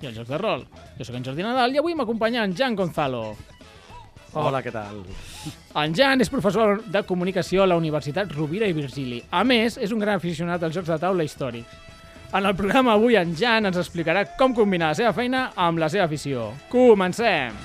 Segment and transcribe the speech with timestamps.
[0.00, 0.64] i als jocs de rol.
[0.98, 3.36] Jo sóc en Jordi Nadal i avui m'acompanya en Jan Gonzalo.
[4.38, 5.00] Hola, què tal?
[5.80, 9.22] En Jan és professor de comunicació a la Universitat Rovira i Virgili.
[9.30, 11.86] A més, és un gran aficionat als jocs de taula històrics.
[12.28, 15.88] En el programa avui en Jan ens explicarà com combinar la seva feina amb la
[15.88, 16.50] seva afició.
[16.68, 17.56] Comencem!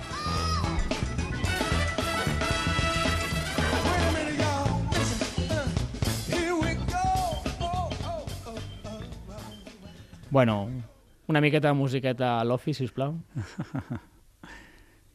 [10.33, 10.82] Bueno,
[11.27, 13.15] una miqueta de musiqueta a l'ofi, sisplau.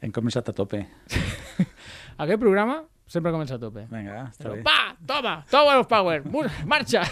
[0.00, 0.84] Hem començat a tope.
[2.22, 3.86] Aquest programa sempre comença a tope.
[3.90, 4.62] Vinga, està Però, bé.
[4.66, 6.22] pa, toma, Tower of Power,
[6.66, 7.04] marxa!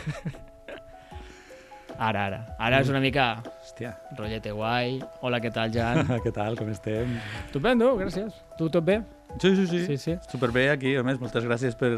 [1.97, 2.39] Ara, ara.
[2.61, 4.99] Ara és una mica Hòstia, rotllete guai.
[5.25, 6.03] Hola, què tal, Jan?
[6.25, 7.15] què tal, com estem?
[7.47, 8.37] Estupendo, gràcies.
[8.59, 9.01] Tu tot bé?
[9.41, 9.81] Sí, sí, sí.
[9.87, 10.15] Sí, sí.
[10.31, 11.91] Superbé aquí, a més, moltes gràcies per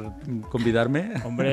[0.53, 1.05] convidar-me.
[1.27, 1.53] Hombre,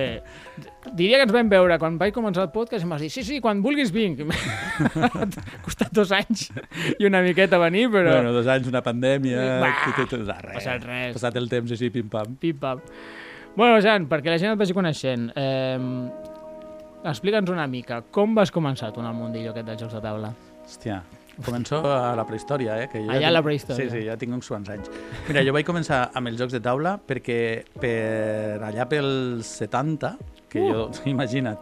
[0.97, 3.25] diria que ens vam veure quan vaig començar el podcast i em vas dir, sí,
[3.27, 4.23] sí, quan vulguis vinc.
[4.25, 5.09] M'ha
[5.65, 6.47] costat dos anys
[6.97, 8.17] i una miqueta venir, però...
[8.17, 9.43] Bueno, dos anys, una pandèmia...
[9.63, 10.57] Va, tot, tot, tot, res.
[10.59, 11.13] passat res.
[11.19, 12.37] Passat el temps així, pim-pam.
[12.41, 12.81] Pim-pam.
[13.55, 15.77] Bueno, Jan, perquè la gent et vagi coneixent, eh,
[17.07, 20.33] explica'ns una mica, com vas començar tu en el mundillo aquest dels jocs de taula?
[20.65, 20.99] Hòstia,
[21.43, 22.87] començo a la prehistòria, eh?
[22.91, 23.89] Que jo ja Allà a tinc- la prehistòria.
[23.89, 24.89] Sí, sí, ja tinc uns quants anys.
[25.27, 27.39] Mira, jo vaig començar amb els jocs de taula perquè
[27.79, 30.15] per allà pels 70,
[30.49, 30.71] que Uh.
[30.71, 31.57] jo, imagina't,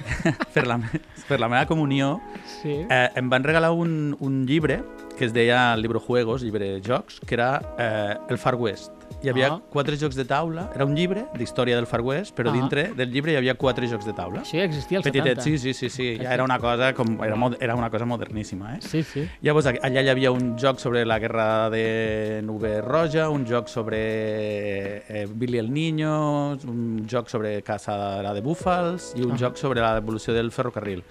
[0.54, 2.20] per la, me- per la meva comunió,
[2.60, 2.74] Sí.
[2.90, 4.82] Eh, em van regalar un, un llibre
[5.16, 8.92] que es deia Libro Juegos, llibre jocs, que era eh, el Far West.
[9.22, 9.60] Hi havia Ah.
[9.70, 12.52] quatre jocs de taula, era un llibre d'història del Far West, però Ah.
[12.54, 14.42] dintre del llibre hi havia quatre jocs de taula.
[14.44, 15.42] Ja existia als Petitet, 70.
[15.42, 18.76] sí, sí, sí, sí, ja era una cosa, com, era, mod, era una cosa moderníssima,
[18.76, 18.78] eh?
[18.80, 19.28] Sí, sí.
[19.42, 25.02] Llavors, allà hi havia un joc sobre la guerra de Nube Roja, un joc sobre
[25.06, 29.36] eh, Billy el Niño, un joc sobre caça de búfals i un Ah.
[29.36, 31.04] joc sobre l'evolució del ferrocarril.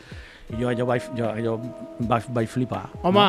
[0.50, 1.60] I jo allò vaig, jo, allò
[2.10, 2.88] vaig, vaig flipar.
[3.04, 3.20] Home,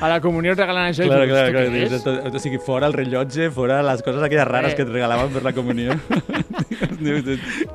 [0.00, 1.64] a la comunió es regalen això Claro, i claro, dius, claro.
[1.64, 4.72] "Esto què dius, és?" tot- O sigui, fora el rellotge, fora les coses aquelles rares
[4.72, 4.76] Eh.
[4.76, 5.94] que et regalaven per la comunió.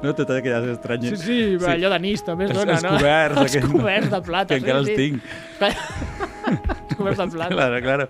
[0.02, 1.20] No, totes aquelles Sí, estranyes.
[1.20, 1.66] sí, sí.
[1.66, 2.90] allò d'anís també es Els- dona, els no?
[2.98, 4.48] coberts, Els coberts de plata.
[4.54, 4.96] que encara sí, els sí.
[4.96, 6.29] tinc.
[6.90, 7.56] els coberts de plata.
[7.56, 8.08] Claro, claro.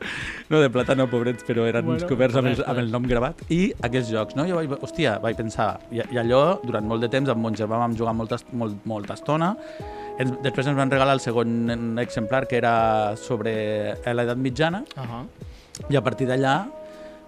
[0.50, 3.08] No, de plata no, pobrets, però eren Bueno, bueno, coberts amb el, amb el nom
[3.10, 3.44] gravat.
[3.50, 4.48] I aquests jocs, no?
[4.50, 7.82] Jo vaig, hòstia, vaig pensar, i, i allò, durant molt de temps, amb mon germà
[7.84, 9.54] vam jugar molta, molt, molta estona.
[10.20, 15.24] Ens, després ens van regalar el segon exemplar, que era sobre l'edat mitjana, Uh -huh.
[15.90, 16.68] i a partir d'allà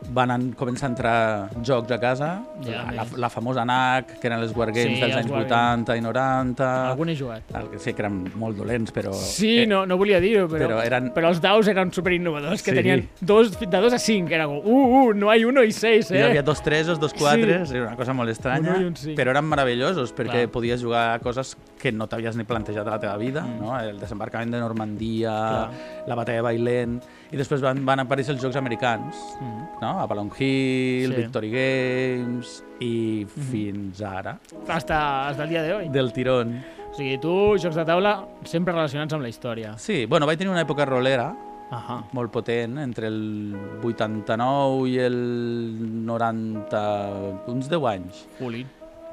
[0.10, 2.30] van en, començar a entrar jocs a casa,
[2.66, 5.88] Ja, la, la, famosa ANAC, que eren els Wargames Sí, dels els anys Wargames.
[5.88, 6.70] 80 i 90...
[6.92, 7.44] Algun he jugat.
[7.56, 9.14] El sé que eren molt dolents, però...
[9.14, 12.62] Sí, eh, no, no volia dir-ho, però, però eren- però els daus eren super innovadors,
[12.64, 12.78] que Sí.
[12.78, 16.10] tenien dos, de dos a cinc, era com, uh, uh, no hay uno y seis,
[16.12, 16.24] Hi eh?
[16.24, 17.76] havia dos tresos, dos quatres, Sí.
[17.78, 20.52] era una cosa molt estranya, Un i però eren meravellosos perquè Clar.
[20.52, 23.60] podies jugar a coses que no t'havies ni plantejat a la teva vida, Mm.
[23.62, 23.80] no?
[23.80, 25.72] el desembarcament de Normandia, Clar.
[26.08, 27.02] la batalla de Bailén,
[27.32, 29.68] i després van, van aparèixer els jocs americans, Mm.
[29.82, 29.91] no?
[30.00, 31.22] Avalon Hill, Sí.
[31.22, 35.90] Victory Games, i fins ara, Hasta, hasta el dia de hoy.
[35.90, 36.64] del tirón.
[36.92, 39.78] O sigui, tu, jocs de taula, sempre relacionats amb la història.
[39.78, 41.30] Sí, bueno, vaig tenir una època rolera,
[41.72, 42.02] Ahà.
[42.12, 48.28] molt potent, entre el 89 i el 90, uns 10 anys.
[48.42, 48.66] Uli.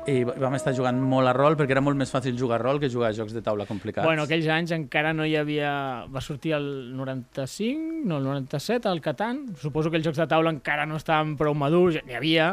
[0.08, 2.78] I vam estar jugant molt a rol perquè era molt més fàcil jugar a rol
[2.80, 4.06] que jugar a jocs de taula complicats.
[4.06, 5.72] Bueno, aquells anys encara no hi havia...
[6.08, 9.42] Va sortir el 95, no, el 97, el Catan.
[9.60, 12.52] Suposo que els jocs de taula encara no estaven prou madurs, n'hi havia,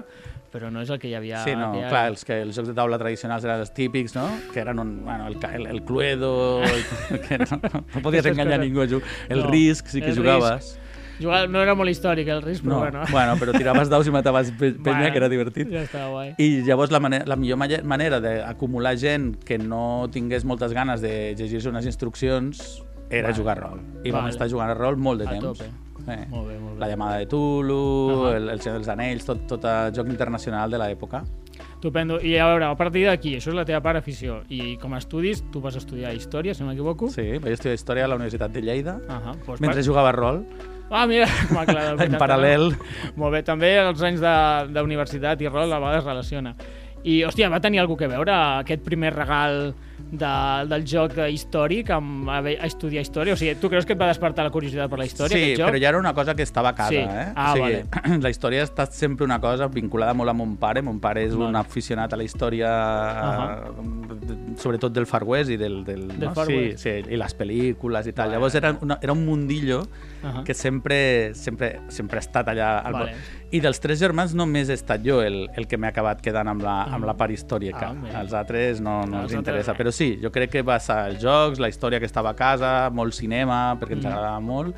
[0.55, 1.41] però no és el que hi havia...
[1.43, 3.73] Sí, no, que hi ha- clar, els, que, els jocs de taula tradicionals eren els
[3.75, 4.25] típics, no?
[4.53, 6.33] Que eren un, bueno, el, el, el Cluedo,
[6.63, 8.67] el, que no, no podies enganyar coses.
[8.69, 8.81] ningú.
[8.83, 9.15] a jugar.
[9.29, 10.75] El No, risc sí que jugaves.
[11.19, 13.03] Jugar, no era molt històric el risc, però No, bueno.
[13.11, 15.69] bueno, però tiraves daus i mataves pe- penya, Bueno, que era divertit.
[15.71, 16.33] Ja estava guai.
[16.37, 21.33] I llavors la, manera, la millor manera d'acumular gent que no tingués moltes ganes de
[21.37, 23.37] llegir-se unes instruccions era Vale.
[23.39, 23.81] jugar a rol.
[24.03, 24.31] I vam Vale.
[24.33, 25.43] estar jugant a rol molt de A temps.
[25.59, 25.65] tope.
[26.07, 26.25] Eh.
[26.29, 26.91] Molt bé, molt La bé.
[26.91, 28.35] llamada de Tulu, Ahà.
[28.37, 31.23] el, el Senyor dels Anells, tot, tot el joc internacional de l'època.
[31.75, 32.19] Estupendo.
[32.21, 34.41] I a veure, a partir d'aquí, això és la teva part afició.
[34.49, 37.09] I com a estudis, tu vas estudiar història, si no m'equivoco.
[37.09, 40.11] Sí, vaig estudiar Història a la Universitat de Lleida, Ah, doncs mentre per- jugava a
[40.11, 40.45] rol,
[40.91, 42.67] Ah, mira, com ha clar, en paral·lel.
[43.17, 46.55] Molt bé, també els anys de- d'universitat i rol a vegades relaciona.
[47.05, 49.73] I, hòstia, va tenir alguna que veure aquest primer regal
[50.11, 50.31] de,
[50.69, 53.33] del joc històric amb, a, a estudiar història?
[53.33, 55.67] O sigui, tu creus que et va despertar la curiositat per la història, sí, joc?
[55.71, 56.97] però ja era una cosa que estava a casa, Sí.
[57.01, 57.27] eh?
[57.35, 60.81] Ah, o sigui, La història ha estat sempre una cosa vinculada molt a mon pare.
[60.85, 61.49] Mon pare és Vale.
[61.49, 62.69] un aficionat a la història,
[63.75, 63.95] uh
[64.57, 65.83] sobretot del Far West i del...
[65.83, 66.33] del, Del no?
[66.33, 66.79] Far sí, West.
[66.85, 68.31] sí, i les pel·lícules i tal.
[68.31, 69.81] Llavors era, una, era un mundillo
[70.23, 70.43] Ahà.
[70.47, 72.69] que sempre, sempre, sempre ha estat allà.
[72.79, 73.15] Al Vale.
[73.53, 76.63] I dels tres germans només he estat jo el, el que m'he acabat quedant amb
[76.65, 77.91] la, amb la part històrica.
[77.93, 78.19] Ah.
[78.23, 79.71] Els altres no, no Els els interessa.
[79.71, 82.35] altres- Però sí, jo crec que va ser els jocs, la història que estava a
[82.35, 84.01] casa, molt cinema, perquè Mm.
[84.01, 84.75] ens agradava molt,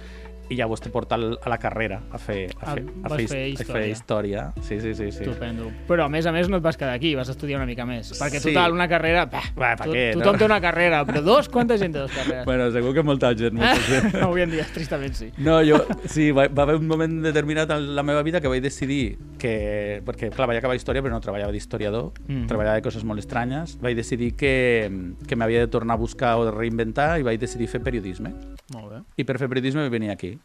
[0.49, 3.47] i llavors t'he portat a la carrera a fer, a Ah, fer, a fer, fer
[3.49, 4.53] his- a fer història.
[4.61, 5.11] Sí, sí, sí.
[5.11, 5.23] sí.
[5.23, 5.71] Estupendo.
[5.87, 8.11] Però a més a més no et vas quedar aquí, vas estudiar una mica més.
[8.19, 8.49] Perquè Sí.
[8.53, 9.25] total, una carrera...
[9.25, 10.21] Bah, Va, pa to- què, no?
[10.21, 12.45] tothom té una carrera, però dos, quanta gent té dos carreres?
[12.45, 14.15] Bueno, segur que molta gent, molta gent.
[14.23, 15.31] Avui en dia, tristament sí.
[15.37, 18.61] No, jo, sí, va, va haver un moment determinat en la meva vida que vaig
[18.63, 22.47] decidir que, perquè clar, vaig acabar història però no treballava d'historiador, Mm.
[22.49, 24.89] treballava de coses molt estranyes, vaig decidir que,
[25.27, 28.33] que m'havia de tornar a buscar o reinventar i vaig decidir fer periodisme.
[28.73, 29.01] Molt bé.
[29.17, 30.37] I per fer periodisme vaig venir aquí.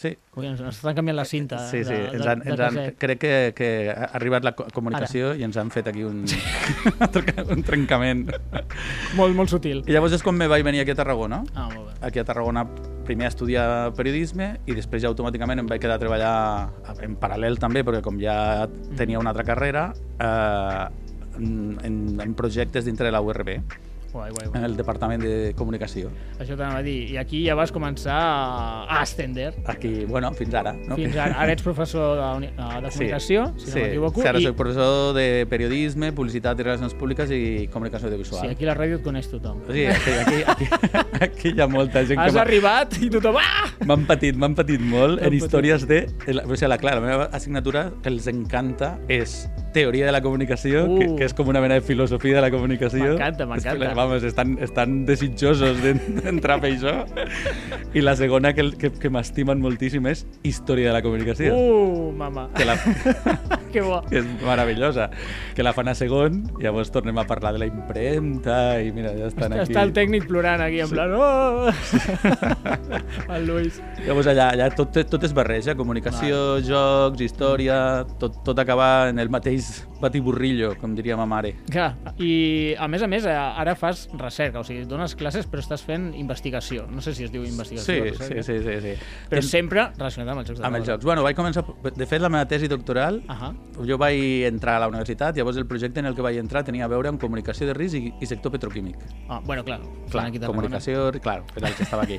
[0.00, 1.92] Sí, Ui, ens, ens estan canviant la cinta sí, de, sí.
[1.92, 2.94] de, Ens han, de, ens han, caset.
[2.96, 6.22] crec que, que ha arribat la co- comunicació i ens han fet aquí un,
[7.50, 8.30] un trencament.
[9.18, 9.82] Molt, molt sutil.
[9.86, 11.42] I llavors és quan me vaig venir aquí a Tarragona.
[11.54, 12.06] Ah, molt bé.
[12.06, 12.64] aquí a Tarragona
[13.10, 13.66] primer a estudiar
[13.98, 16.34] periodisme i després ja automàticament em vaig quedar a treballar
[17.02, 18.68] en paral·lel també, perquè com ja
[18.98, 19.88] tenia una altra carrera,
[20.22, 20.84] eh,
[21.40, 23.56] en, en, projectes dintre de la URB,
[24.12, 24.64] Guai, guai, en guai.
[24.66, 26.08] el Departament de Comunicació.
[26.40, 26.96] Això t'anava a dir.
[27.12, 29.52] I aquí ja vas començar a, a ascender.
[29.70, 30.72] Aquí, bueno, fins ara.
[30.74, 30.96] No?
[30.98, 31.36] Fins ara.
[31.44, 33.78] Ara ets professor de, uni- de comunicació, si no sí.
[33.84, 34.20] m'equivoco.
[34.22, 38.50] Sí, ara i soc professor de periodisme, publicitat i relacions públiques i comunicació sí, audiovisual.
[38.50, 39.62] aquí a la ràdio et coneix tothom.
[39.70, 40.68] Sí, aquí, aquí, aquí,
[41.28, 43.38] aquí hi ha molta gent Has que m'ha- arribat i tothom...
[43.38, 43.68] Ah!
[43.86, 46.02] M'han patit, m'han patit molt en històries de...
[46.44, 50.84] O sigui, la, clar, la meva assignatura que els encanta és teoria de la comunicació,
[50.86, 50.98] uh.
[50.98, 51.16] que, Uh.
[51.18, 53.14] que és com una mena de filosofia de la comunicació.
[53.14, 53.92] M'encanta, m'encanta.
[53.94, 56.94] Vamos, estan, estan desitjosos d'en- d'entrar a fer això.
[57.94, 61.54] I la segona que, que, que m'estimen moltíssim és història de la comunicació.
[61.56, 62.48] Uh, mama.
[62.56, 62.76] Que, la,
[63.72, 64.00] que bo.
[64.08, 65.10] que és meravellosa.
[65.56, 69.12] Que la fan a segon, i llavors tornem a parlar de la impremta i mira,
[69.18, 69.72] ja estan Està, aquí.
[69.74, 71.14] està el tècnic plorant aquí, en plan...
[71.14, 71.70] Oh!
[73.34, 73.80] el Luis.
[74.06, 77.78] Llavors allà, allà tot, tot es barreja, comunicació, jocs, història,
[78.20, 79.89] tot, tot acaba en el mateix guys.
[80.00, 81.54] Batiburrillo, com diria ma mare.
[81.70, 85.62] Clar, i a més a més, eh, ara fas recerca, o sigui, dones classes però
[85.62, 86.86] estàs fent investigació.
[86.90, 88.94] No sé si es diu investigació Sí, sí, sí, sí, sí.
[89.30, 91.04] Però Tens- sempre relacionat amb els jocs de amb els jocs.
[91.04, 91.64] Bueno, vaig començar...
[91.96, 93.52] De fet, la meva tesi doctoral, Ahà.
[93.86, 96.84] jo vaig entrar a la universitat, llavors el projecte en el que vaig entrar tenia
[96.84, 98.96] a veure amb comunicació de risc i, i sector petroquímic.
[99.28, 99.80] Ah, bueno, clar,
[100.10, 102.18] Clar, aquí comunicació, clar, era el que estava aquí.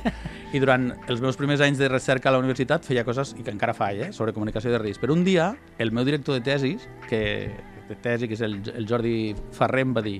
[0.52, 3.50] I durant els meus primers anys de recerca a la universitat feia coses, i que
[3.50, 5.00] encara faig, eh, sobre comunicació de risc.
[5.02, 7.50] Però un dia, el meu director de tesis, que
[7.88, 10.18] de tesi, que és el, el Jordi Ferrer, em va dir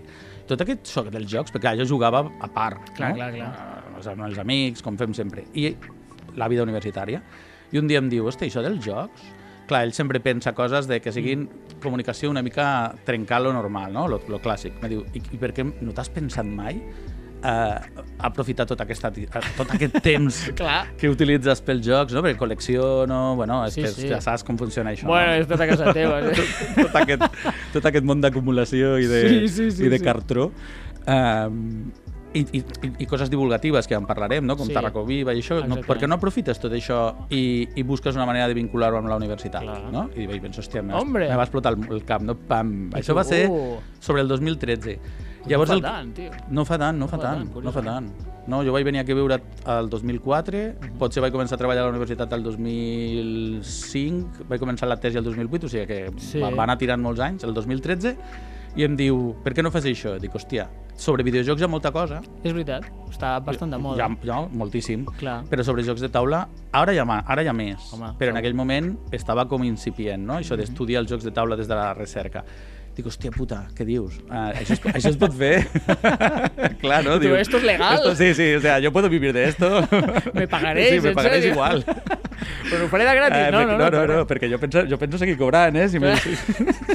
[0.49, 3.21] tot aquest xoc dels jocs, perquè jo jugava a part, Clar, no?
[3.21, 3.53] clar, clar.
[4.03, 5.45] Eh, Amb els amics, com fem sempre.
[5.55, 5.77] I
[6.37, 7.21] la vida universitària.
[7.73, 9.31] I un dia em diu, hosti, això dels jocs...
[9.71, 11.45] Clar, ell sempre pensa coses de que siguin
[11.81, 12.65] comunicació una mica
[13.07, 14.09] trencar lo normal, no?
[14.11, 14.75] Lo, lo clàssic.
[14.83, 16.81] Me diu, i, i per què no t'has pensat mai
[17.45, 20.39] eh, aprofitar tot, aquesta, eh, tot aquest temps
[20.99, 22.23] que utilitzes pels jocs, no?
[22.23, 23.35] Perquè col·lecció, no...
[23.39, 24.09] Bueno, és Sí, que sí.
[24.11, 25.41] ja saps com funciona això, Bueno, no?
[25.43, 26.21] és tot a casa teva.
[26.35, 26.47] Sí.
[26.85, 27.27] tot, aquest,
[27.75, 30.05] tot aquest món d'acumulació i de, Sí, sí, sí, i de sí.
[30.05, 30.51] cartró.
[31.07, 31.91] Um,
[32.33, 32.61] i, i,
[33.03, 34.55] i- coses divulgatives que en parlarem, no?
[34.57, 34.73] com Sí.
[34.73, 35.87] Tarraco Viva i això, no, Exactament.
[35.91, 39.19] per què no aprofites tot això i, i busques una manera de vincular-ho amb la
[39.21, 39.61] universitat?
[39.67, 39.83] Clar.
[39.93, 40.07] No?
[40.17, 40.95] I vaig pensar, hòstia, me,
[41.29, 42.39] va explotar el, el cap, no?
[42.49, 42.73] Pam.
[42.95, 43.77] I Això va ser uh.
[44.01, 44.97] sobre el 2013.
[45.47, 46.31] Llavors no fa el, tant, tio.
[46.51, 48.11] no fa tant, no fa fa tant, tant, no fa tant.
[48.47, 50.99] No, jo vaig venir aquí a viure al 2004, Mhm.
[50.99, 55.25] potser vaig començar a treballar a la universitat el 2005, vaig començar la tesi el
[55.25, 56.41] 2008, o sigui que Sí.
[56.41, 58.17] va, va anar tirant molts anys, el 2013,
[58.77, 60.19] i em diu, per què no fas això?
[60.19, 62.23] Dic, hòstia, sobre videojocs hi ha molta cosa.
[62.43, 63.97] És veritat, està bastant de moda.
[63.99, 65.05] Hi ha, hi ha moltíssim.
[65.19, 65.45] Clar.
[65.45, 67.93] Però sobre jocs de taula, ara hi ha, ara hi ha més.
[67.93, 70.35] Home, però en aquell moment estava com incipient, no?
[70.35, 72.45] Això d'estudiar els jocs de taula des de la recerca.
[72.93, 74.19] Dic, hòstia puta, què dius?
[74.29, 75.63] Uh, això, es, això es pot fer?
[76.83, 77.15] Clar, no?
[77.23, 77.95] Tu, esto es legal.
[77.97, 79.89] Esto, sí, sí, o sea, yo puedo vivir de esto.
[80.35, 81.55] Me pagaréis, Sí, me ¿en pagaréis serio?
[81.55, 81.85] igual.
[82.69, 84.83] Però ho faré de gratis, Eh, no, no, no, no, no, no, perquè jo penso,
[84.91, 85.89] jo penso seguir cobrant, eh?
[85.89, 86.37] Si, me, si,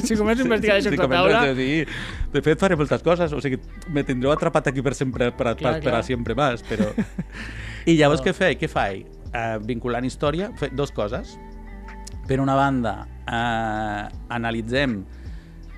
[0.06, 1.84] Si començo a investigar de començo, taula- Sí.
[2.32, 3.58] De fet, faré moltes coses, o sigui,
[3.90, 6.00] me tindreu atrapat aquí per sempre, per, Clar, per, per clar.
[6.00, 6.92] a sempre més, però...
[7.90, 8.58] I llavors què faig?
[8.60, 9.06] Què faig?
[9.32, 11.34] Uh, vinculant història, fer dos coses.
[12.28, 15.00] Per una banda, uh, analitzem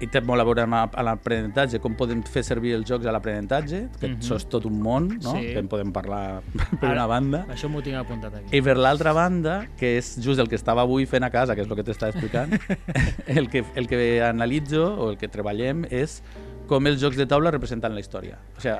[0.00, 3.82] i té molt a veure amb l'aprenentatge, com podem fer servir els jocs a l'aprenentatge,
[4.00, 4.20] que Mhm.
[4.20, 5.32] això és tot un món, no?
[5.34, 5.52] Sí.
[5.52, 6.42] que en podem parlar
[6.80, 7.46] per Ara- una banda.
[7.48, 8.56] Això m'ho tinc apuntat aquí.
[8.56, 11.62] I per l'altra banda, que és just el que estava avui fent a casa, que
[11.62, 12.50] és el que t'estava explicant,
[13.26, 16.22] el que, el que analitzo o el que treballem és
[16.66, 18.38] com els jocs de taula representen la història.
[18.56, 18.78] O sigui,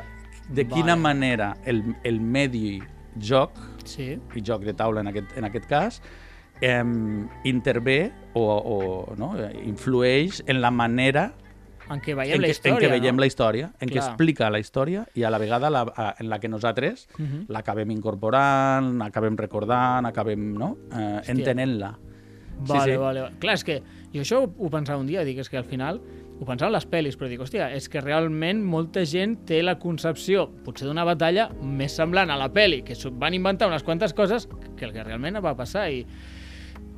[0.49, 1.03] de quina Vale.
[1.03, 2.81] manera el, el medi
[3.19, 3.53] joc,
[3.85, 4.19] Sí.
[4.35, 6.01] i joc de taula en aquest, en aquest cas,
[6.61, 6.83] eh,
[7.45, 11.33] intervé o, o no, influeix en la manera
[11.91, 13.21] En què veiem en la què, història, en què veiem no?
[13.21, 14.05] la història, en què Clar.
[14.13, 17.49] explica la història i a la vegada la, a, en la que nosaltres Mhm.
[17.51, 20.77] l'acabem incorporant, acabem recordant, acabem no?
[20.93, 21.97] eh, entenent-la.
[22.61, 23.37] Vale, vale, vale.
[23.41, 26.01] Clar, és que jo això ho, ho pensava un dia, dic, és que al final
[26.41, 29.79] ho pensava en les pel·lis, però dic, hòstia, és que realment molta gent té la
[29.81, 34.47] concepció, potser d'una batalla, més semblant a la pel·li, que van inventar unes quantes coses
[34.77, 36.05] que el que realment va passar i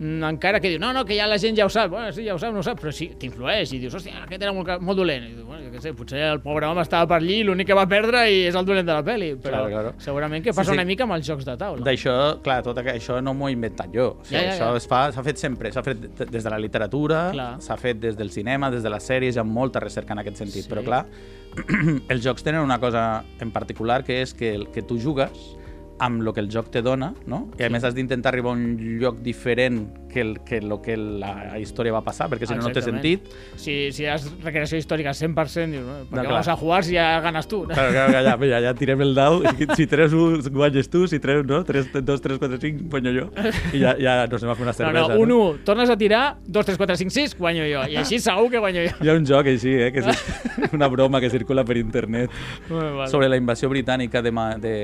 [0.00, 2.34] encara que diu, no, no, que ja la gent ja ho sap, bueno, sí, ja
[2.34, 4.98] ho sap, no ho sap, però sí, t'influeix i dius, hòstia, aquest era molt, molt
[4.98, 5.26] dolent.
[5.28, 7.68] I dius, bueno, jo què sé, potser el pobre home estava per allí i l'únic
[7.68, 9.92] que va perdre i és el dolent de la pel·li, però Claro, claro.
[10.02, 10.78] segurament que Sí, passa sí.
[10.78, 11.84] una mica amb els jocs de taula.
[11.86, 14.08] D'això, clar, tot això no m'ho he inventat jo.
[14.20, 14.76] O sigui, Ja, ja, això ja.
[14.76, 18.16] es fa- s'ha fet sempre, s'ha fet de- des de la literatura, s'ha fet des
[18.16, 20.64] del cinema, des de les sèries, hi ha molta recerca en aquest sentit.
[20.64, 20.70] Sí.
[20.70, 21.06] Però clar,
[22.08, 25.30] els jocs tenen una cosa en particular que és que, el, que tu jugues
[26.02, 27.44] amb el que el joc te dona, no?
[27.60, 30.96] I a més has d'intentar arribar a un lloc diferent que el que, lo que
[30.96, 33.24] la història va passar, perquè si no, no té sentit.
[33.56, 36.32] Si, si has recreació històrica 100%, dius, no, ¿para No, clar.
[36.34, 37.64] vamos a jugar si ya ganas tú?
[37.64, 39.40] Claro, claro, que ja, mira, ja tirem el dau,
[39.74, 41.64] si treus un, guanyes tu, si treus, no?
[41.64, 43.26] 3, 2, 3, 4, 5, guanyo jo.
[43.72, 45.14] I ja, ja nos anem a fer una No, cervesa.
[45.14, 47.86] no, un 1, tornes a tirar, 2, 3, 4, 5, 6, guanyo jo.
[47.88, 48.94] I així segur que guanyo jo.
[49.00, 52.30] Hi ha un joc així, eh, que és una broma que circula per internet
[52.68, 53.08] Vale.
[53.08, 54.74] sobre la invasió britànica de, de,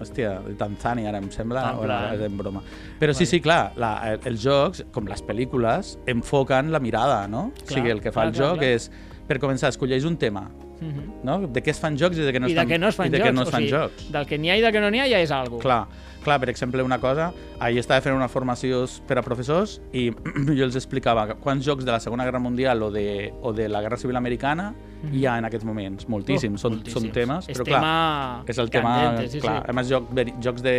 [0.00, 2.62] hòstia, de Tanzània, ara em sembla, Ah, o no, en broma.
[2.98, 7.50] Però sí, sí, clar, la, el- els jocs, com les pel·lícules, enfoquen la mirada, no?
[7.52, 8.72] o sigui, el que fa clar, el clar, joc clar.
[8.78, 8.90] és,
[9.28, 10.48] per començar, escolleix un tema,
[10.80, 11.24] Mhm.
[11.26, 11.34] no?
[11.50, 12.94] De què es fan jocs i de què no I es de fan, no es
[12.94, 13.28] fan i de jocs.
[13.28, 14.12] què no es o fan sigui, jocs.
[14.14, 15.58] Del que n'hi ha i del que no n'hi ha ja és algo.
[15.58, 15.80] Clar,
[16.28, 17.30] clar, per exemple, una cosa,
[17.64, 20.08] ahir estava fent una formació per a professors i
[20.58, 23.80] jo els explicava quants jocs de la Segona Guerra Mundial o de, o de la
[23.84, 24.70] Guerra Civil Americana
[25.14, 26.08] hi ha en aquests moments.
[26.10, 27.14] Moltíssims, Oh, són, són moltíssims.
[27.14, 29.70] temes, És però tema clar, és el tema, candente, sí, clar, sí.
[29.70, 30.08] a més joc,
[30.44, 30.76] jocs de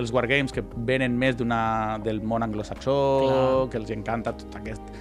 [0.00, 1.62] els wargames que venen més d'una
[2.04, 3.70] del món anglosaxó, Clar.
[3.70, 4.92] que els encanta tot aquest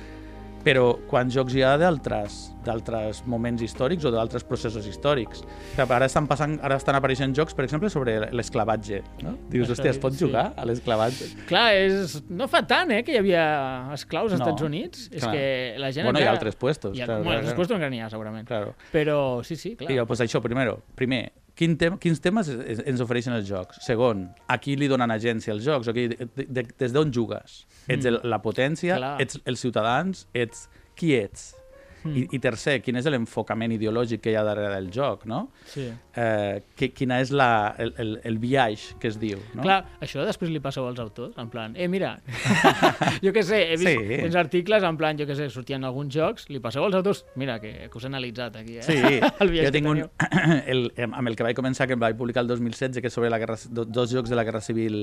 [0.62, 5.42] però quants jocs hi ha d'altres d'altres moments històrics o d'altres processos històrics.
[5.76, 9.36] Que ara estan passant, ara estan apareixent jocs, per exemple, sobre l'esclavatge, no?
[9.50, 10.26] Dius, hòstia, es pot sí.
[10.26, 11.32] jugar a l'esclavatge?
[11.50, 12.18] Clar, és...
[12.30, 13.46] no fa tant, eh, que hi havia
[13.94, 15.08] esclaus als No, Estats Units.
[15.12, 15.34] És clar.
[15.36, 17.76] que la gent Bueno, hi ha altres puestos, Hi ha, claro, bueno, claro, altres puestos
[17.76, 18.48] encara n'hi ha, segurament.
[18.48, 18.76] Claro.
[18.92, 19.92] Però sí, sí, clar.
[19.92, 23.82] I pues això, primero, primer, quin tem quins temes es- es- ens ofereixen els jocs?
[23.86, 25.88] Segon, a qui li donen agència als jocs?
[25.88, 27.66] O qui, de, de, des d'on jugues?
[27.88, 28.96] Ets el, la potència?
[28.96, 28.98] Mm.
[28.98, 29.16] Clar.
[29.22, 30.28] Ets els ciutadans?
[30.34, 31.56] Ets qui ets?
[32.04, 32.16] Mm.
[32.18, 35.44] I, I tercer, quin és l'enfocament ideològic que hi ha darrere del joc, no?
[35.70, 35.84] Sí.
[36.18, 39.62] Eh, que, quina és la, el, el, el viatge que es diu, no?
[39.62, 42.16] Clar, això després li passeu als autors, en plan, eh, mira,
[43.24, 44.18] jo què sé, he vist Sí.
[44.26, 47.60] uns articles, en plan, jo què sé, sortien alguns jocs, li passeu als autors, mira,
[47.62, 48.84] que, que us he analitzat aquí, eh?
[48.86, 48.98] Sí,
[49.44, 50.04] el jo tinc un,
[50.74, 53.30] el, amb el que vaig començar, que em vaig publicar el 2016, que és sobre
[53.30, 54.98] la guerra, do- dos jocs de la Guerra Civil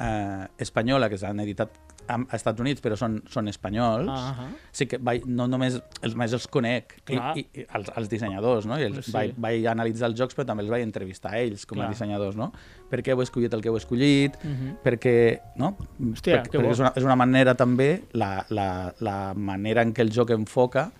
[0.00, 1.78] eh, espanyola, que s'han editat
[2.08, 4.08] a, a Estats Units, però són, són espanyols.
[4.10, 7.32] Ah Sí que vaig, no només els, més els conec, i, Clar.
[7.36, 8.78] i, i els, els dissenyadors, no?
[8.80, 9.12] I els, Sí.
[9.12, 11.88] vaig, vaig analitzar els jocs, però també els vaig entrevistar a ells com Clar.
[11.88, 12.52] a dissenyadors, no?
[12.90, 14.76] Per què heu escollit el que heu escollit, Mhm.
[14.84, 15.76] perquè, no?
[16.00, 16.70] Hòstia, que perquè bo.
[16.70, 20.90] és una, és una manera també, la, la, la manera en què el joc enfoca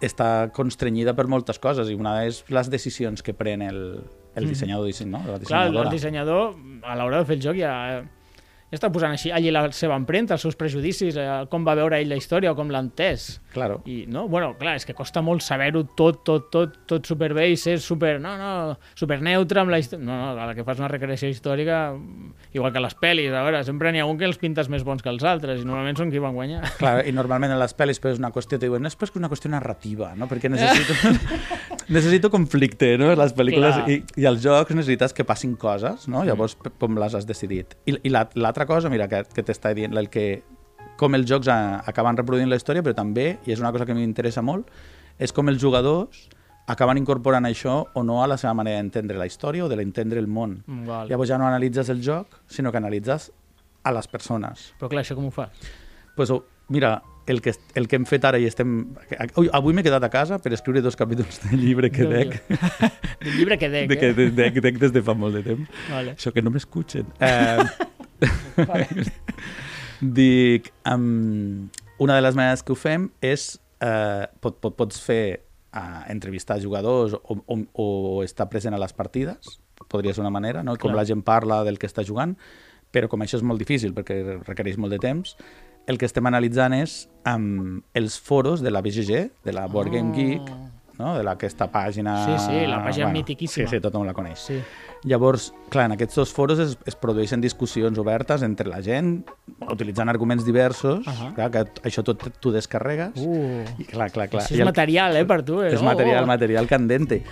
[0.00, 3.78] està constrenyida per moltes coses i una és les decisions que pren el,
[4.36, 5.22] el dissenyador, disseny, no?
[5.24, 5.38] La.
[5.40, 8.02] Clar, el, dissenyador, a l'hora de fer el joc, ja
[8.74, 12.10] està posant així allí la seva empremta, els seus prejudicis, eh, com va veure ell
[12.10, 13.36] la història o com l'ha entès.
[13.54, 13.78] Claro.
[13.88, 14.26] I, no?
[14.28, 18.16] Bueno, clar, és que costa molt saber-ho tot, tot, tot, tot superbé i ser super,
[18.20, 18.50] no, no,
[18.98, 20.04] super neutre amb la història.
[20.04, 21.78] No, no, a la que fas una recreació històrica,
[22.56, 25.04] igual que les pel·lis, a veure, sempre n'hi ha un que els pintes més bons
[25.04, 26.64] que els altres i normalment són qui van guanyar.
[26.80, 29.22] Clar, i normalment en les pel·lis però és una qüestió, diuen, no és però és
[29.22, 30.28] una qüestió narrativa, no?
[30.28, 31.14] perquè necessito,
[31.88, 33.12] necessito conflicte, no?
[33.14, 33.88] Les pel·lícules Clar.
[33.90, 36.24] i, i els jocs necessites que passin coses, no?
[36.26, 37.76] Llavors, p- com les has decidit.
[37.86, 40.42] I, i la- l'altra cosa, mira, que, que t'està dient, el que,
[40.98, 43.94] com els jocs a, acaben reproduint la història, però també, i és una cosa que
[43.94, 44.70] m'interessa molt,
[45.18, 46.26] és com els jugadors
[46.66, 50.18] acaben incorporant això o no a la seva manera d'entendre la història o de l'entendre
[50.18, 50.64] el món.
[50.66, 51.06] Val.
[51.08, 53.30] Llavors ja no analitzes el joc, sinó que analitzes
[53.86, 54.72] a les persones.
[54.80, 55.52] Però clar, això com ho fas?
[56.16, 56.42] Pues, oh,
[56.74, 58.72] mira, el que, el que hem fet ara i estem...
[59.40, 62.36] Ui, avui m'he quedat a casa per escriure dos capítols del llibre que dec,
[63.24, 64.14] Del llibre que dec, de que eh?
[64.14, 65.68] de- dec, dec des de fa molt de temps.
[65.90, 66.14] Vale.
[66.16, 67.10] Això que no m'escuchen.
[68.16, 68.24] Eh,
[70.00, 71.68] dic, um,
[72.00, 75.42] una de les maneres que ho fem és, eh, pot, pot, pots fer
[75.76, 77.88] uh, entrevistar jugadors o, o, o
[78.24, 79.58] estar present a les partides,
[79.92, 80.78] podria ser una manera, no?
[80.80, 81.02] com Clar.
[81.02, 82.32] la gent parla del que està jugant,
[82.92, 85.36] però com això és molt difícil perquè requereix molt de temps,
[85.86, 90.12] el que estem analitzant és um, els foros de la BGG, de la Board Game
[90.16, 90.50] Geek,
[90.98, 91.12] no?
[91.16, 92.16] de la- aquesta pàgina...
[92.24, 93.68] Sí, sí, la pàgina mitiquíssima.
[93.68, 94.38] Sí, sí, tothom la coneix.
[94.48, 94.58] Sí.
[95.04, 99.24] Llavors, clar, en aquests dos foros es, es produeixen discussions obertes entre la gent,
[99.70, 101.32] utilitzant arguments diversos, Ahà.
[101.36, 104.42] clar, que això tot tu descarregues, Uh, i clar, clar, clar.
[104.42, 105.60] això és el- material, eh, per tu.
[105.62, 105.72] Eh?
[105.74, 107.22] és material, material candente.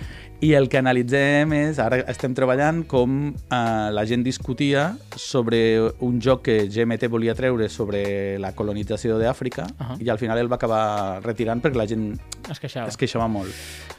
[0.41, 6.19] I el que analitzem és, ara estem treballant com eh, la gent discutia sobre un
[6.21, 9.95] joc que GMT volia treure sobre la colonització d'Àfrica Ahà.
[10.03, 12.19] i al final el va acabar retirant perquè la gent
[12.51, 12.87] Es queixava.
[12.91, 13.49] es queixava molt.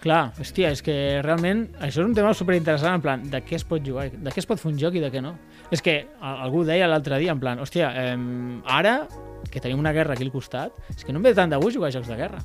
[0.05, 3.65] Clar, hòstia, és que realment això és un tema superinteressant, en plan, de què es
[3.69, 5.35] pot jugar, de què es pot fer un joc i de què no.
[5.75, 8.17] És que algú deia l'altre dia, en plan, hòstia, eh,
[8.73, 8.99] ara
[9.51, 11.77] que tenim una guerra aquí al costat, és que no em ve tant de gust
[11.79, 12.43] jugar a jocs de guerra.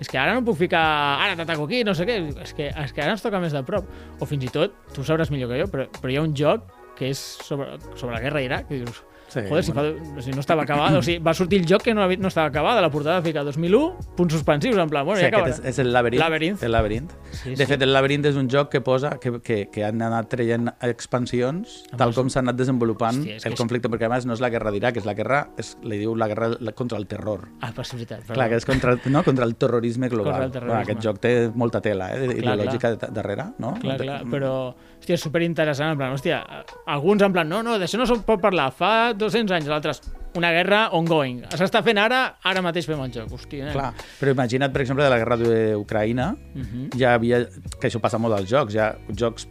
[0.00, 0.82] És que ara no puc ficar,
[1.24, 3.62] ara t'ataco aquí, no sé què, és que, és que ara ens toca més de
[3.64, 3.88] prop.
[4.20, 6.66] O fins i tot, tu sabràs millor que jo, però, però hi ha un joc
[6.98, 9.02] que és sobre, sobre la guerra a Iraq, que dius,
[9.42, 11.82] Sí, Joder, si, fa, o sigui, no estava acabat, o sigui, va sortir el joc
[11.82, 15.04] que no, havia- no estava acabat, a la portada fica 2001, punts suspensius, en plan,
[15.04, 15.68] bueno, sí, ja aquest acabarà.
[15.68, 16.20] és, és el laberint.
[16.22, 16.62] Laberint.
[16.62, 17.10] El laberint.
[17.32, 17.66] Sí, De sí.
[17.66, 21.84] fet, el laberint és un joc que posa que, que, que han anat traient expansions
[21.96, 24.40] tal com s'ha anat desenvolupant Hòstia, és el és- conflicte, perquè a més no és
[24.40, 27.48] la guerra d'Iraq, és la guerra, és, li diu la guerra contra el terror.
[27.60, 28.20] Ah, per veritat.
[28.20, 28.34] perdó.
[28.34, 30.32] Clar, que és contra, el- no, contra el terrorisme global.
[30.32, 30.74] Contra el terrorisme.
[30.76, 33.74] Clar, aquest joc té molta tela eh, Clar, ideològica de- darrere, no?
[33.80, 36.40] Clar, clar, però, hòstia, superinteressant, en plan, hòstia,
[36.86, 40.00] alguns en plan, no, no, d'això no se'n pot parlar, fa 200 anys, l'altres,
[40.36, 43.72] una guerra ongoing, s'està fent ara, ara mateix fem el joc, hòstia, nen.
[43.76, 46.90] Clar, però imagina't, per exemple, de la guerra d'Ucraïna, Mhm.
[46.98, 47.44] ja havia,
[47.80, 49.46] que això passa molt als jocs, hi ha jocs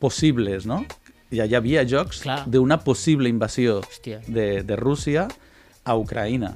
[0.00, 0.84] possibles, no?
[1.32, 4.20] Ja hi havia jocs d'una possible invasió Hòstia.
[4.26, 5.26] de, de Rússia
[5.84, 6.54] a Ucraïna.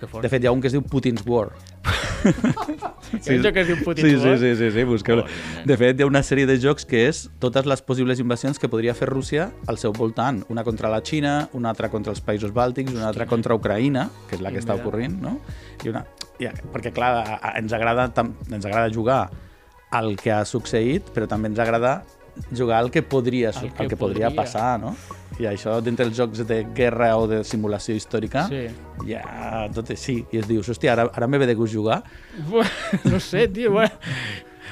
[0.00, 1.50] De fet, hi ha un que es diu Putin's War.
[3.30, 4.38] Un joc que es diu Putin's sí, War?
[4.38, 5.24] Sí, sí, sí, sí busqueu-lo.
[5.66, 8.68] De fet, hi ha una sèrie de jocs que és totes les possibles invasions que
[8.70, 10.42] podria fer Rússia al seu voltant.
[10.52, 14.36] Una contra la Xina, una altra contra els països bàltics, una altra contra Ucraïna, que
[14.38, 15.38] és la que està ocorrent, no?
[15.84, 16.04] I una...
[16.40, 17.10] I, perquè, clar,
[17.56, 19.24] ens, agrada, ens agrada jugar
[19.90, 22.02] al que ha succeït, però també ens agrada
[22.54, 24.42] jugar al que podria, Al que al que podria podria.
[24.44, 24.94] passar, no?
[25.40, 28.66] I això, dintre dels jocs de guerra o de simulació històrica, Sí.
[29.08, 29.22] ja
[29.72, 30.18] tot és sí.
[30.32, 32.02] I es dius, hòstia, ara, ara me ve de gust jugar.
[33.04, 33.90] No sé, tio, bueno...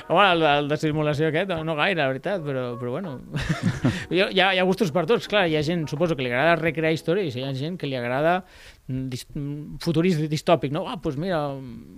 [0.08, 3.16] Home, el, el de simulació aquest, no gaire, la veritat, però, però bueno...
[4.12, 6.54] hi, ha, hi ha gustos per tots, clar, hi ha gent, suposo, que li agrada
[6.56, 8.38] recrear històries, hi ha gent que li agrada
[8.88, 10.86] mm, dis, mm, futurista distòpic, no?
[10.88, 11.38] Ah, doncs pues mira,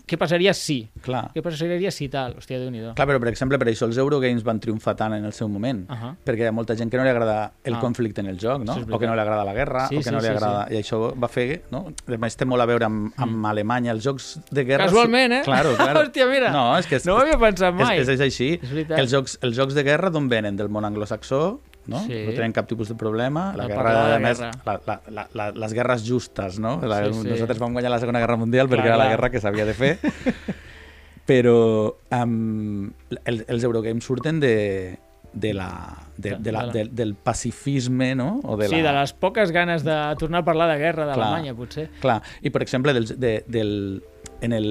[0.07, 0.83] què passaria si?
[1.03, 1.31] Clar.
[1.35, 2.35] Què passaria si tal?
[2.37, 5.25] Hòstia, déu nhi Clar, però per exemple, per això els Eurogames van triomfar tant en
[5.25, 6.15] el seu moment, Ahà.
[6.27, 7.81] perquè hi ha molta gent que no li agrada el Ah.
[7.81, 8.75] conflicte en el joc, no?
[8.75, 10.27] Sí, és o que no li agrada la guerra, Sí, o que sí, no li
[10.27, 10.67] sí, agrada...
[10.71, 11.87] I això va fer, no?
[12.07, 14.87] A més, té molt a veure amb, amb Alemanya, els jocs de guerra...
[14.87, 15.43] Casualment, eh?
[15.45, 16.01] Claro, claro.
[16.05, 16.51] Hòstia, mira.
[16.53, 17.99] No, és que és, No ho havia pensat mai.
[18.01, 18.59] És, és així.
[18.63, 18.99] És veritat.
[18.99, 20.57] els, jocs, els jocs de guerra d'on venen?
[20.57, 22.01] Del món anglosaxó, no?
[22.07, 22.23] Sí.
[22.29, 23.51] No tenen cap tipus de problema.
[23.59, 24.53] La De guerra, de a més, guerra.
[24.65, 26.79] la, la, la, la, les guerres justes, no?
[26.87, 27.29] La, Sí, sí.
[27.35, 29.17] Nosaltres vam guanyar la Segona Guerra Mundial perquè Clar, era la clar.
[29.19, 29.93] guerra que s'havia de fer.
[31.31, 32.91] però um,
[33.25, 34.99] el, els Eurogames surten de,
[35.33, 35.69] de la,
[36.17, 38.41] de, de la, De la- de, del pacifisme, no?
[38.43, 41.55] O de Sí, la, de les poques ganes de tornar a parlar de guerra d'Alemanya,
[41.55, 41.89] potser.
[42.03, 44.03] Clar, i per exemple, dels, de, del,
[44.41, 44.71] en, el,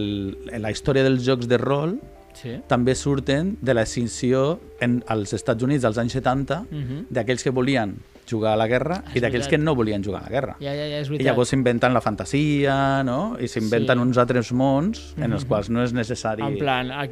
[0.51, 1.99] en la història dels jocs de rol
[2.34, 2.58] Sí.
[2.68, 7.06] també surten de l'extinció en, als Estats Units als anys 70 Mhm.
[7.10, 7.96] d'aquells que volien
[8.30, 10.56] jugar a la guerra És i d'aquells que no volien jugar a la guerra.
[10.60, 11.26] Ja, ja, ja, és I veritat.
[11.32, 13.38] llavors s'inventen la fantasia, no?
[13.39, 14.02] I s'inventen Sí.
[14.06, 15.48] uns altres mons en els Mhm.
[15.50, 16.44] quals no és necessari...
[16.44, 17.04] En plan, a,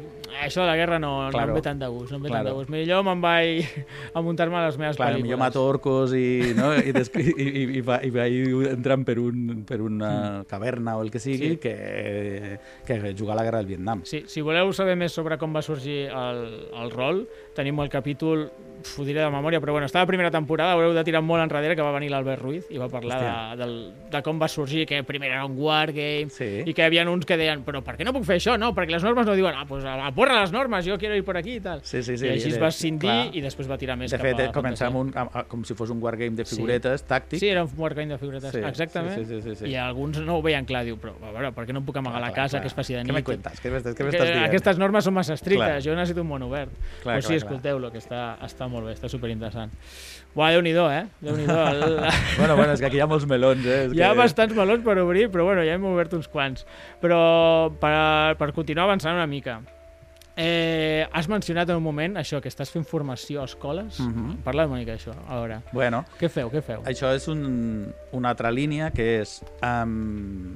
[0.44, 1.46] això de la guerra no, Claro.
[1.48, 2.48] no em ve tant de gust, no em ve tant Claro.
[2.48, 2.70] de gust.
[2.70, 3.64] Millor me'n vaig
[4.14, 5.22] a muntar-me les meves Clar, pel·lícules.
[5.24, 6.74] millor mato orcos i, no?
[6.76, 11.02] I, des, i, i, i, va, i vaig entrant per, un, per una caverna o
[11.02, 11.56] el que sigui Sí.
[11.56, 14.02] que, que jugar a la guerra del Vietnam.
[14.04, 18.50] Sí, si voleu saber més sobre com va sorgir el, el rol, tenim el capítol,
[18.98, 21.42] ho diré de memòria, però bueno, està a la primera temporada, haureu de tirar molt
[21.42, 23.18] enrere, que va venir l'Albert Ruiz i va parlar
[23.56, 23.74] de, del,
[24.10, 26.62] de com va sorgir, que primer era un wargame, Sí.
[26.66, 28.58] i que hi havia uns que deien, però per què no puc fer això?
[28.58, 31.24] No, perquè les normes no diuen, ah, pues a porra les normes, jo quiero ir
[31.24, 31.80] por aquí i tal.
[31.82, 33.34] Sí, sí, sí, I així es de- va cindir clar.
[33.36, 35.74] i després va tirar més De cap fet, a començar amb un, amb, com si
[35.74, 36.56] fos un wargame de Sí.
[36.56, 37.38] figuretes tàctic.
[37.40, 39.14] Sí, era un wargame de figuretes, Sí, exactament.
[39.18, 39.66] sí, sí, sí, sí.
[39.70, 41.96] I alguns no ho veien clar, diu, però a veure, per què no em puc
[41.96, 42.62] amagar a la Clar, casa clar.
[42.62, 43.10] que es faci de nit?
[43.10, 43.60] Què me cuentas?
[43.62, 44.44] Què m'estàs dient?
[44.44, 45.82] aquestes normes són massa estrictes, Clar.
[45.82, 46.70] jo necessito un món obert.
[47.02, 47.52] Clar, pues sí, clar, clar.
[47.52, 49.72] escolteu-lo, que està, està molt bé, està superinteressant.
[50.34, 51.06] Buah, Déu-n'hi-do, eh?
[51.24, 51.56] Déu-n'hi-do.
[51.72, 51.96] El...
[52.38, 53.80] Bueno, bueno, és que aquí hi ha molts melons, eh?
[53.88, 54.18] És Hi ha que...
[54.20, 56.66] bastants melons per obrir, però bueno, ja hem obert uns quants.
[57.02, 57.18] Però
[57.80, 59.58] per, per continuar avançant una mica,
[60.38, 63.98] eh, has mencionat en un moment això, que estàs fent formació a escoles.
[64.04, 64.36] Mhm.
[64.46, 65.60] Parla una mica d'això, a veure.
[65.72, 66.84] Bueno, Què feu, què feu?
[66.86, 70.54] això és un, una altra línia que és um,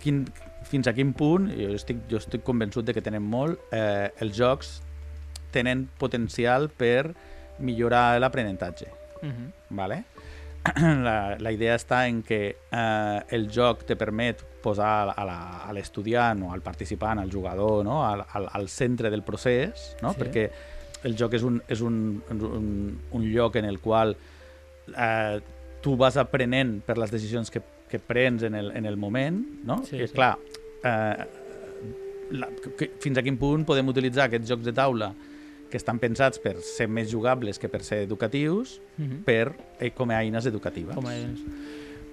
[0.00, 0.24] quin,
[0.64, 4.32] fins a quin punt, jo estic, jo estic convençut de que tenen molt, eh, els
[4.38, 4.78] jocs
[5.52, 7.12] tenen potencial per
[7.58, 8.88] millorar l'aprenentatge.
[9.22, 9.52] Mhm.
[9.70, 10.04] Vale?
[11.06, 16.52] la, la idea està en que eh, el joc te permet posar a l'estudiant o
[16.54, 18.04] al participant, al jugador, no?
[18.06, 20.12] al, al, al centre del procés, no?
[20.14, 20.22] Sí.
[20.22, 20.46] perquè
[21.02, 21.96] el joc és un, és un,
[22.30, 22.68] un,
[23.10, 25.40] un lloc en el qual eh,
[25.82, 29.80] tu vas aprenent per les decisions que, que prens en el, en el moment, no?
[29.88, 30.14] Sí, I, sí.
[30.14, 30.36] clar,
[30.86, 31.26] eh,
[32.38, 35.10] la, que, fins a quin punt podem utilitzar aquests jocs de taula
[35.72, 39.22] que estan pensats per ser més jugables que per ser educatius Mhm.
[39.24, 40.94] per, eh, com a eines educatives.
[40.94, 41.16] Com a...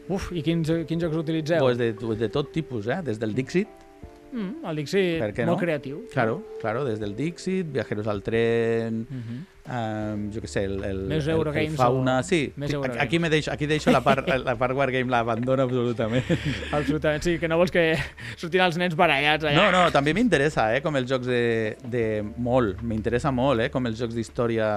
[0.10, 1.60] Uf, i quins, quins jocs utilitzeu?
[1.62, 3.02] Pues de, de tot tipus, eh?
[3.06, 3.68] des del Dixit,
[4.32, 5.56] Mm, el Dixit, molt no?
[5.58, 6.04] creatiu.
[6.14, 9.40] claro, claro, des del Dixit, Viajeros al tren, Mhm.
[9.70, 12.18] Um, jo què sé, el, el, Més el, el Fauna...
[12.20, 13.02] o- Sí, més Eurogames.
[13.04, 16.26] aquí, me deixo, aquí deixo la part, la part Wargame, l'abandono absolutament.
[16.80, 17.94] Absolutament, sí, que no vols que
[18.38, 19.56] sortin els nens barallats allà.
[19.56, 22.04] No, no, també m'interessa, eh, com els jocs de, de
[22.38, 24.70] molt, m'interessa molt, eh, com els jocs d'història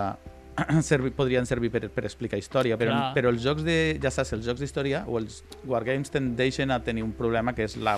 [0.85, 3.13] servi, podrien servir per, per explicar història, però, Clar.
[3.17, 7.03] però els jocs de, ja saps, els jocs d'història o els wargames tendeixen a tenir
[7.07, 7.95] un problema que és la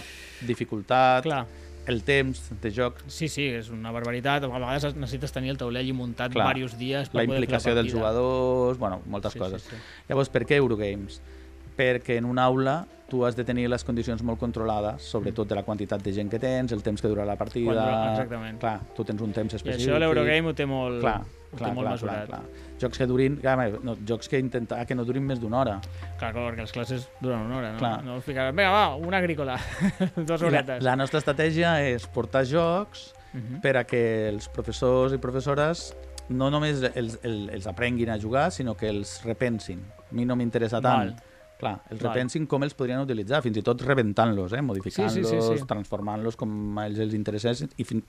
[0.46, 1.44] dificultat, Clar,
[1.86, 4.44] el temps de joc, sí, sí, és una barbaritat.
[4.44, 6.54] A vegades necessites tenir el taulell i muntat Clar.
[6.54, 9.62] diversos dies per la implicació dels jugadors, bueno, moltes Sí, coses.
[9.62, 9.82] sí, sí.
[10.08, 11.20] Llavors, per què Eurogames?
[11.76, 15.62] Perquè en una aula tu has de tenir les condicions molt controlades, sobretot de la
[15.62, 17.74] quantitat de gent que tens, el temps que dura la partida...
[17.74, 18.58] Quan exactament.
[18.60, 19.88] Clar, tu tens un temps I específic.
[19.90, 22.26] això l'Eurogame ho té molt, Clar, ho clar, té molt clar, mesurat.
[22.26, 22.63] clar, clar.
[22.84, 23.40] Jocs que durin...
[23.42, 25.76] Clar, no, jocs que intentar que no durin més d'una hora.
[26.20, 27.80] Clar, clar, perquè les classes duren una hora, no?
[27.82, 27.96] Clar.
[28.06, 29.58] No us ficaràs, vinga, va, una agrícola,
[30.16, 30.82] dues I la, horetes.
[30.84, 33.56] la nostra estratègia és portar jocs Mhm.
[33.64, 35.88] per a que els professors i professores
[36.30, 39.80] no només els, els, els aprenguin a jugar, sinó que els repensin.
[40.04, 41.08] A mi no m'interessa tant.
[41.10, 41.32] Val.
[41.58, 42.12] Clar, els Val.
[42.12, 44.62] repensin com els podrien utilitzar, fins i tot rebentant-los, eh?
[44.62, 45.66] modificant-los, Sí, sí, sí, sí.
[45.66, 48.04] transformant-los com a ells els interessés, i fin...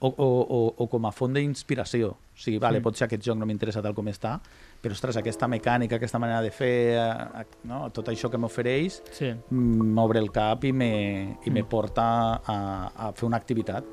[0.00, 2.10] o, o, o, o com a font d'inspiració.
[2.36, 2.82] O sigui, vale, Mm.
[2.84, 4.34] pot ser aquest joc no m'interessa tal com està,
[4.82, 7.88] però, ostres, aquesta mecànica, aquesta manera de fer, eh, no?
[7.90, 9.32] tot això que m'ofereix, Sí.
[9.50, 11.66] m'obre el cap i me, i me Mm.
[11.68, 13.84] porta a, a fer una activitat.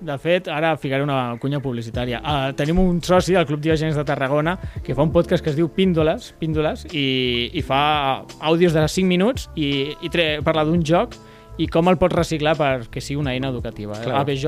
[0.00, 2.20] De fet, ara ficaré una cunya publicitària.
[2.22, 5.56] Uh, tenim un soci del Club Diògenes de Tarragona que fa un podcast que es
[5.56, 10.84] diu Píndoles, Píndoles i, i fa àudios de 5 minuts i, i tre, parla d'un
[10.84, 11.16] joc
[11.58, 13.94] i com el pots reciclar perquè sigui una eina educativa.
[14.00, 14.20] Clar.
[14.22, 14.46] ABJ,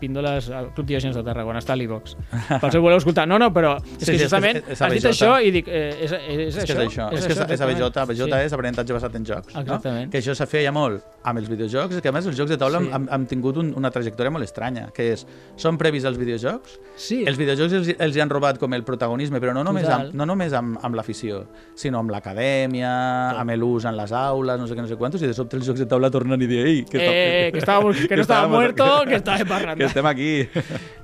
[0.00, 2.16] Píndoles, al Club Diògenes de Tarragona, està a l'Ivox.
[2.62, 3.26] Per si voleu escoltar.
[3.28, 5.50] No, no, però és Sí, que sí, és justament és- és has dit això i
[5.54, 6.66] dic, eh, és, és, És, això?
[6.66, 8.30] que és això, és, que és, és ABJ, ABJ Sí.
[8.46, 9.54] és aprenentatge basat en jocs.
[9.54, 10.06] Exactament.
[10.06, 10.10] No?
[10.10, 12.56] Que això se feia molt amb els videojocs, és que a més els jocs de
[12.56, 12.88] taula Sí.
[12.92, 17.24] han, han tingut un, una trajectòria molt estranya, que és, són previs als videojocs, Sí.
[17.26, 20.06] els videojocs els, els hi han robat com el protagonisme, però no només, Total.
[20.08, 21.44] amb, no només amb, amb l'afició,
[21.76, 25.26] sinó amb l'acadèmia, amb l'ús en les aules, no sé què, no sé quantos, i
[25.26, 28.16] de sobte els jocs de taula tornen i dir, ei, que, Eh, que, estava, que
[28.16, 29.84] no estava estàvamos- muerto, que estava que parranda.
[29.86, 30.30] estem aquí.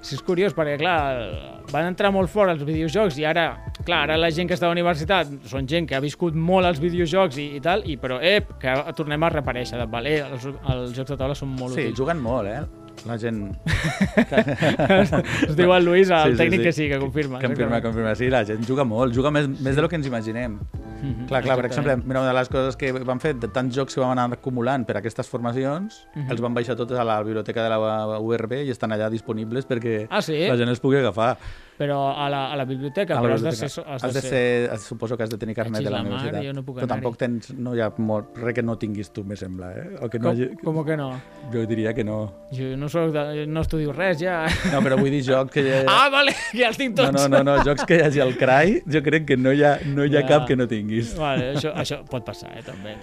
[0.00, 3.46] Sí, és curiós, perquè, clar, van entrar molt fort els videojocs i ara,
[3.84, 6.66] clar, ara la gent que està a la universitat són gent que ha viscut molt
[6.68, 9.78] els videojocs i, i tal, i però, ep, que tornem a reparèixer.
[9.80, 11.98] De, vale, els, els jocs de taula són molt Sí, útils.
[11.98, 12.62] juguen molt, eh?
[13.06, 13.52] La gent...
[15.48, 16.64] Es diu el Lluís, el Sí, sí, tècnic sí.
[16.64, 17.38] que sí, que confirma.
[17.40, 17.84] Confirma, exactament.
[17.84, 18.14] confirma.
[18.16, 20.58] Sí, la gent juga molt, juga més, més de lo que ens imaginem.
[21.04, 23.74] Mhm, Clar, clar, per exemple, mira, una de les coses que vam fer, de tants
[23.76, 26.30] jocs que vam anar acumulant per aquestes formacions, Mhm.
[26.32, 30.06] els vam baixar totes a la biblioteca de la URB i estan allà disponibles perquè
[30.08, 30.46] Ah, sí?
[30.48, 31.36] la gent els pugui agafar.
[31.78, 33.82] Però a la, a la biblioteca, A la però has de ser...
[33.86, 36.44] has de ser, suposo que has de tenir carnet de la, la mà, universitat.
[36.46, 39.34] jo no puc tampoc tens, no hi ha molt, res que no tinguis tu, me
[39.36, 39.86] sembla, eh?
[40.02, 41.08] O que no Com, hagi, com que no?
[41.52, 42.18] jo diria que no.
[42.54, 44.44] Jo no, soc de, no estudio res, ja.
[44.70, 45.64] No, però vull dir joc que...
[45.84, 46.04] Ha...
[46.04, 47.26] Ah, vale, ja els tinc no, tots.
[47.26, 49.74] no, no, no, jocs que hi hagi al CRAI, jo crec que no hi ha,
[49.90, 50.28] no hi ha Ja.
[50.28, 51.10] cap que no tinguis.
[51.18, 52.94] Vale, això, això pot passar, eh, també.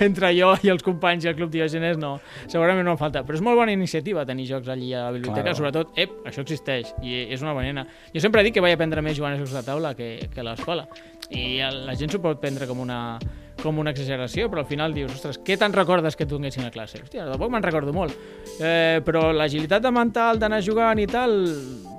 [0.00, 2.16] Entre jo i els companys i el Club Diògenes no,
[2.48, 3.20] segurament no em falta.
[3.26, 5.58] Però és molt bona iniciativa tenir jocs allí a la biblioteca, Claro.
[5.60, 7.84] sobretot, ep, això existeix, i és una bona
[8.14, 10.44] Jo sempre dic que vaig aprendre més jugant a jocs de taula que, que a
[10.46, 10.84] l'escola.
[11.34, 13.18] I la gent s'ho pot prendre com una,
[13.58, 16.70] com una exageració, però al final dius, ostres, què te'n recordes que tu tinguessin a
[16.70, 17.00] classe?
[17.02, 18.14] Hòstia, tampoc me'n recordo molt.
[18.60, 21.34] Eh, però l'agilitat de mental d'anar jugant i tal,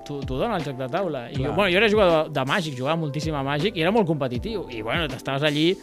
[0.08, 1.25] t'ho dona el joc de taula.
[1.34, 1.51] I, Clar.
[1.58, 4.69] bueno, jo era jugador de màgic, jugava moltíssim a màgic i era molt competitiu.
[4.71, 5.73] I bueno, t'estaves allí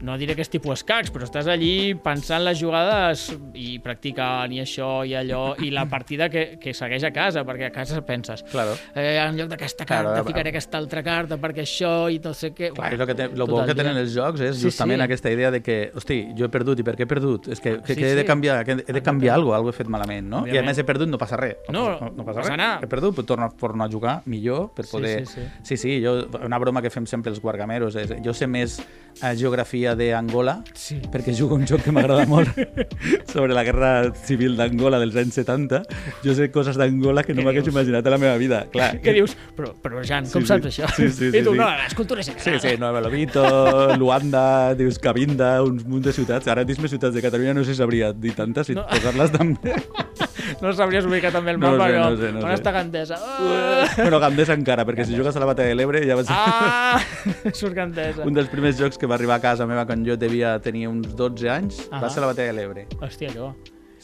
[0.00, 4.60] no diré que és tipus escacs, però estàs allí pensant les jugades i practicant i
[4.62, 8.42] això i allò i la partida que, que segueix a casa, perquè a casa penses
[8.50, 8.74] Claro.
[8.94, 12.52] eh, en lloc d'aquesta carta Claro, ficaré aquesta altra carta perquè això i no sé
[12.56, 12.72] què.
[12.74, 15.04] Clar, i el que té, lo bo que tenen els jocs és Sí, justament sí.
[15.04, 17.48] aquesta idea de que, hosti, jo he perdut, i per què he perdut?
[17.48, 18.26] És que, que, Sí, que he de sí.
[18.26, 20.36] canviar, que he de canviar alguna cosa, alguna he fet malament, no?
[20.38, 20.66] I a Òbviament.
[20.72, 21.56] més he perdut, no passa res.
[21.68, 22.56] No, no, no passa res.
[22.56, 22.80] nada.
[22.82, 25.26] He perdut, però torno, torno a jugar millor per Sí, poder...
[25.26, 25.48] sí, sí.
[25.62, 29.34] sí, sí, jo, una broma que fem sempre els guargameros és, jo sé més eh,
[29.36, 31.00] geografia d'Angola, Sí.
[31.10, 32.48] perquè jugo un joc que m'agrada molt
[33.32, 35.82] sobre la guerra civil d'Angola dels anys 70.
[36.22, 38.66] Jo sé coses d'Angola que no m'hagués imaginat a la meva vida.
[38.70, 39.34] Clar, Què dius?
[39.56, 40.52] Però, però Jan, com Sí, sí.
[40.52, 40.88] saps això?
[40.94, 41.58] Sí, sí, I tu, sí, sí.
[41.58, 42.62] no, les cultures Sí, sagrades.
[42.62, 46.46] sí, Nueva Lobito, Luanda, dius Cabinda, un munt de ciutats.
[46.48, 48.86] Ara dis-me ciutats de Catalunya, no sé si sabria dir tantes i No.
[48.86, 49.74] posar-les també.
[50.64, 52.54] No sabries ubicar també el No mapa, sé, però no sé, no on sé.
[52.56, 53.18] està Gandesa?
[53.20, 53.84] Ah!
[53.98, 56.30] Però Gandesa encara, perquè si jugues a la batalla de l'Ebre ja vas...
[56.32, 56.98] ah!
[57.58, 58.24] Surt Gandesa.
[58.24, 61.12] Un dels primers jocs que va arribar a casa meva quan jo devia tenir uns
[61.18, 62.00] 12 anys Ah.
[62.00, 62.86] va ser la batalla de l'Ebre.
[63.00, 63.52] Hòstia, allò.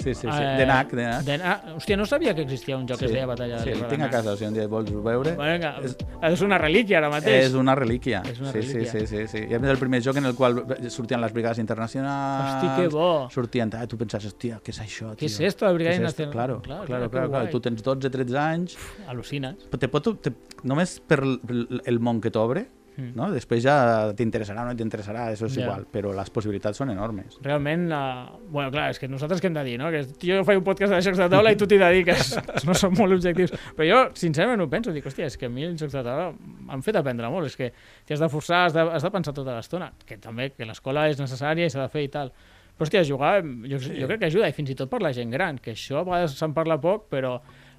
[0.02, 0.28] Sí, sí, sí.
[0.32, 1.22] Eh, De NAC, de NAC.
[1.24, 1.64] De NAC.
[1.76, 3.96] Hòstia, no sabia que existia un joc que es deia Batalla sí, de el l'Ebre.
[3.96, 5.32] tinc a casa, si un dia vols veure.
[5.36, 7.46] Vinga, És- és una relíquia ara mateix.
[7.46, 8.22] És una relíquia.
[8.24, 8.90] És una sí, relíquia.
[8.92, 9.44] Sí, sí, sí, sí.
[9.50, 12.64] I a més el primer joc en el qual sortien les brigades internacionals.
[12.64, 13.28] Hosti, que bo.
[13.30, 15.46] Sortien, ah, tu pensaves, hòstia, què és això, Què és tio?
[15.46, 16.22] esto, la brigada Què és esto?
[16.22, 16.32] nacional?
[16.32, 17.50] Claro, Clar, claro, clar, claro, claro, guai.
[17.50, 18.76] Tu tens 12-13 anys,
[19.08, 19.56] Al·lucines.
[19.78, 20.32] te pot, te,
[20.64, 22.66] només per el, món que t'obre.
[22.96, 23.30] No?
[23.32, 25.62] després ja t'interessarà o no t'interessarà, això és Ja.
[25.64, 27.38] igual, però les possibilitats són enormes.
[27.42, 29.90] Realment, uh, bueno, clar, és que nosaltres què hem de dir, no?
[29.90, 32.36] Que jo faig un podcast de jocs de taula i tu t'hi dediques.
[32.66, 33.52] no som molt objectius.
[33.76, 34.92] Però jo, sincerament, ho penso.
[34.92, 36.32] Dic, hòstia, és que a mi els jocs de taula
[36.66, 37.46] m'han fet aprendre molt.
[37.46, 37.72] És que
[38.06, 39.92] t'hi has de forçar, has de, has de pensar tota l'estona.
[40.06, 42.32] Que també, que l'escola és necessària i s'ha de fer i tal.
[42.76, 45.30] Però, hòstia, jugar, jo, jo crec que ajuda, i fins i tot per la gent
[45.30, 47.34] gran, que això a vegades se'n parla poc, però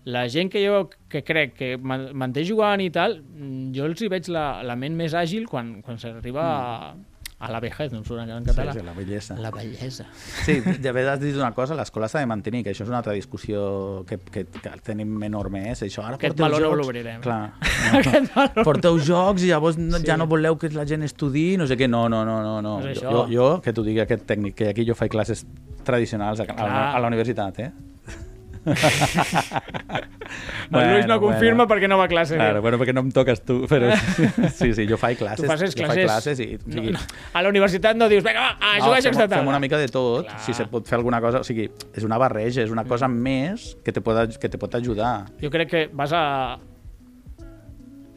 [0.06, 4.02] la gent que jo que crec que man- manté jugant i tal, mm, jo els
[4.02, 6.94] hi veig la, la ment més àgil quan, quan s'arriba a,
[7.42, 8.74] a la vejez, no em surt en català.
[8.74, 9.36] Sí, sí, la bellesa.
[9.42, 10.06] La bellesa.
[10.46, 13.00] Sí, de veritat has dit una cosa, l'escola s'ha de mantenir, que això és una
[13.00, 16.04] altra discussió que, que, que tenim enorme, és això.
[16.06, 16.82] Ara Aquest porteu meló no jocs...
[16.82, 17.22] l'obrirem.
[17.22, 17.54] Clar.
[18.02, 18.64] Aquest valor.
[18.66, 20.06] Porteu jocs i llavors no, Sí.
[20.10, 21.90] ja no voleu que la gent estudi, no sé què.
[21.90, 22.58] No, no, no, no.
[22.62, 22.80] no.
[22.82, 25.46] No jo, jo, jo, que t'ho digui aquest tècnic, que aquí jo faig classes
[25.84, 26.84] tradicionals a, a, Clar.
[26.96, 27.72] a la universitat, eh?
[30.71, 32.36] El Luis no confirma perquè no va a classe.
[32.38, 33.89] Claro, bueno, perquè no em toques tu, però
[34.60, 35.41] sí, sí, jo faig classes.
[35.43, 36.06] Tu fas jo faig classes.
[36.06, 36.47] classes i...
[36.56, 37.04] O sigui, No, no.
[37.34, 39.34] A la universitat no dius, vinga, va, a no, jugar a fem, jocs de fem
[39.38, 39.50] taula.
[39.56, 40.39] una mica de tot, Clar.
[40.45, 41.65] si se pot fer alguna cosa, o sigui,
[41.97, 43.15] és una barreja, és una cosa Mm.
[43.26, 45.26] més que te pot, que te pot ajudar.
[45.41, 46.60] Jo crec que vas a...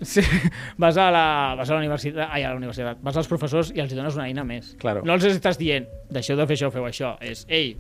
[0.05, 0.21] Sí,
[0.77, 3.81] vas a la, vas a la universitat, ai, a la universitat, vas als professors i
[3.81, 4.75] els dones una eina més.
[4.83, 5.01] Claro.
[5.07, 7.15] No els estàs dient, deixeu de fer això, feu això.
[7.25, 7.71] És, ei,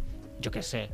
[0.41, 0.87] jo què sé,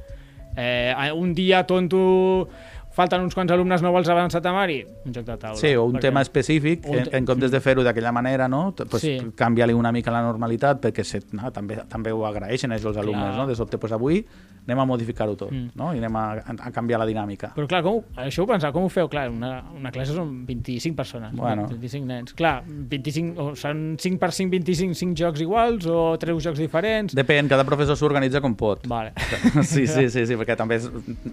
[0.56, 2.48] eh, un dia tonto
[2.92, 4.85] falten uns quants alumnes no vols avançar temari?
[5.07, 5.57] Un joc de taula.
[5.57, 8.48] Sí, o un Perquè- tema específic, Un en, te- en comptes de fer-ho d'aquella manera,
[8.48, 8.74] no?
[8.74, 9.18] Pues, Sí.
[9.35, 13.22] canvia-li una mica la normalitat, perquè se, no, també, també ho agraeixen ells, els alumnes,
[13.35, 13.37] Clar.
[13.37, 13.46] no?
[13.46, 14.24] De sobte, pues, avui
[14.66, 15.70] anem a modificar-ho tot, Mm.
[15.74, 15.94] no?
[15.94, 17.55] I anem a, a canviar la dinàmica.
[17.55, 19.09] Però clar, com, això ho pensava, com ho feu?
[19.09, 21.66] Clar, una, una classe són 25 persones, Bueno.
[21.66, 22.35] 25 nens.
[22.35, 27.14] Clar, 25, o són 5 per 5, 25, 5 jocs iguals o 3 jocs diferents?
[27.14, 28.87] Depèn, cada professor s'organitza com pot.
[28.87, 29.12] Vale.
[29.62, 30.90] Sí, sí, sí, sí, perquè també és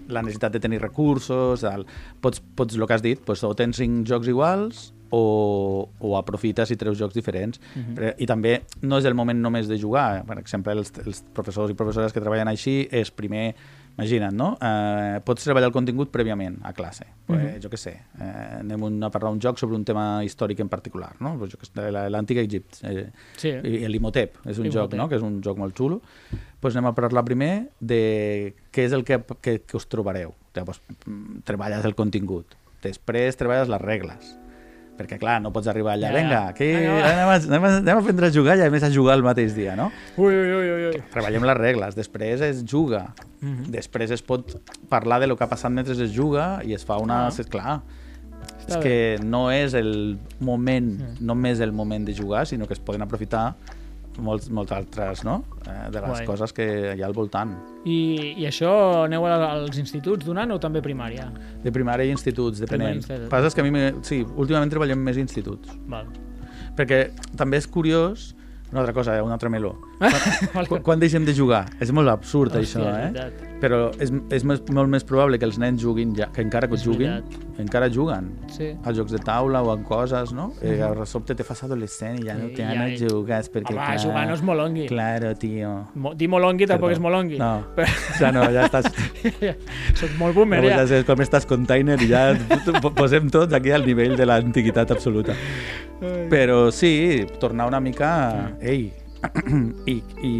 [0.08, 1.86] la necessitat de tenir recursos, el,
[2.20, 6.70] pots, pots, el que has dit, doncs, o tens cinc jocs iguals o, o aprofites
[6.70, 7.60] i treus jocs diferents.
[7.74, 7.94] Mhm.
[7.96, 10.24] Però- I també no és el moment només de jugar.
[10.26, 13.54] Per exemple, els, els professors i professores que treballen així és primer
[13.98, 14.52] Imagina't, no?
[14.62, 17.02] Eh, pots treballar el contingut prèviament a classe.
[17.26, 17.60] Pues, Mhm.
[17.64, 20.68] Jo què sé, eh, anem un, a parlar un joc sobre un tema històric en
[20.68, 21.36] particular, no?
[21.36, 22.78] Pues, l'antic Egipte.
[22.84, 23.48] Eh, Sí.
[23.48, 24.96] i l'Imhotep és un joc, L'Imhotep.
[24.98, 25.08] no?
[25.08, 26.00] que és un joc molt xulo.
[26.60, 30.32] Pues anem a parlar primer de què és el que, que, que us trobareu.
[30.58, 32.58] Llavors, mm, treballes el contingut.
[32.84, 34.34] Després treballes les regles.
[34.98, 38.00] Perquè, clar, no pots arribar allà, vinga, aquí va." anem, a, anem, a, anem a
[38.02, 39.92] aprendre a jugar i a més a jugar el mateix dia, no?
[40.18, 41.02] Ui, ui, ui, ui.
[41.12, 43.70] Treballem les regles, després es juga, Mhm.
[43.70, 44.56] després es pot
[44.90, 47.28] parlar de lo que ha passat mentre es juga i es fa una...
[47.28, 47.30] Ah.
[47.30, 47.80] és clar,
[48.66, 51.24] és que no és el moment, Mm.
[51.24, 53.54] només el moment de jugar, sinó que es poden aprofitar
[54.18, 55.44] molts, molts altres, no?
[55.66, 56.26] Eh, de les Guai.
[56.26, 57.54] coses que hi ha al voltant.
[57.84, 61.30] I, I això aneu als instituts donant o també primària?
[61.64, 62.96] De primària i instituts, Primària depenent.
[63.02, 63.28] institut.
[63.30, 65.68] Passa que a mi, sí, últimament treballem més instituts.
[65.88, 66.06] Val.
[66.76, 68.34] Perquè també és curiós,
[68.72, 69.76] una altra cosa, eh, un altre meló.
[69.98, 71.64] Quan, quan deixem de jugar?
[71.82, 73.08] És molt absurd, Hòstia, això, eh?
[73.10, 73.44] veritat.
[73.58, 76.76] Però és, és més, molt més probable que els nens juguin, ja, que encara que
[76.78, 77.56] És juguin, veritat.
[77.64, 78.68] encara juguen Sí.
[78.86, 80.52] als jocs de taula o en coses, no?
[80.62, 83.74] Eh, de sobte te fas adolescent i ja no Sí, te ja- ganes jugues perquè...
[83.74, 84.86] Home, clar, jugar no és molongui.
[84.86, 85.72] Claro, tio.
[85.96, 87.38] Mo dir molongui tampoc és molongui.
[87.42, 87.88] No, Però...
[88.20, 88.86] ja no, ja estàs...
[89.98, 90.86] Soc molt boomer, Ja, ja.
[90.86, 92.28] ja com estàs container i ja
[92.80, 95.34] po- posem tots aquí al nivell de l'antiguitat absoluta.
[96.30, 98.54] Però sí, tornar una mica...
[98.62, 98.92] Ei,
[99.86, 100.32] i, i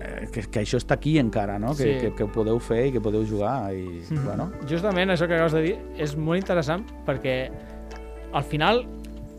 [0.00, 1.74] eh, que, que això està aquí encara, no?
[1.76, 1.92] Que, Sí.
[2.00, 4.24] que, que ho podeu fer i que podeu jugar i, Mhm.
[4.24, 7.50] bueno, Justament això que acabes de dir és molt interessant perquè
[8.32, 8.84] al final,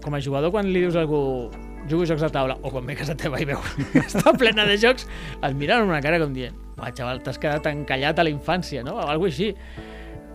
[0.04, 1.50] com a jugador, quan li dius a algú
[1.90, 3.60] jugo jocs de taula, o quan ve a casa teva i veu
[3.92, 5.08] que està plena de jocs,
[5.42, 8.96] et miren una cara com dient uah, xaval, t'has quedat encallat a la infància, no?
[8.96, 9.54] O alguna així.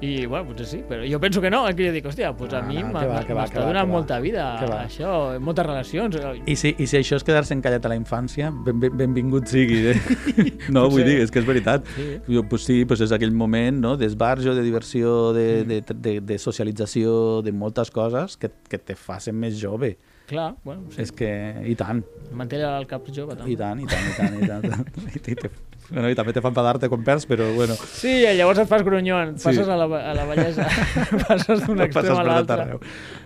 [0.01, 2.55] I, bueno, potser sí, però jo penso que no, eh, que jo dic, hòstia, doncs
[2.55, 4.45] a No, mi no, m'està donant molta vida,
[4.85, 6.15] això, moltes relacions.
[6.15, 9.49] eh, I si, I si això és quedar-se encallat a la infància, ben, ben, benvingut
[9.51, 9.81] sigui.
[9.91, 9.97] Eh?
[10.75, 11.87] No, vull dir, és que és veritat.
[11.97, 12.21] Sí.
[12.29, 13.97] Jo, pues sí, pues és aquell moment no?
[13.99, 19.35] d'esbarjo, de diversió, de, de, de, de socialització, de moltes coses que, que te facin
[19.35, 19.97] més jove.
[20.29, 21.01] Clar, bueno, sí.
[21.03, 21.29] És que,
[21.67, 22.05] i tant,
[22.37, 23.51] manté el cap jove, també.
[23.51, 24.39] i tant, i tant, i tant.
[24.39, 24.87] I, tant.
[25.09, 25.51] I, i, te,
[25.91, 28.83] bueno, i també te fa enfadar-te quan perds, però bueno, Sí, i llavors et fas
[28.85, 29.45] grunyon, Sí.
[29.51, 30.67] passes a la, a la bellesa,
[31.29, 32.79] passes d'un no extrem a l'altre.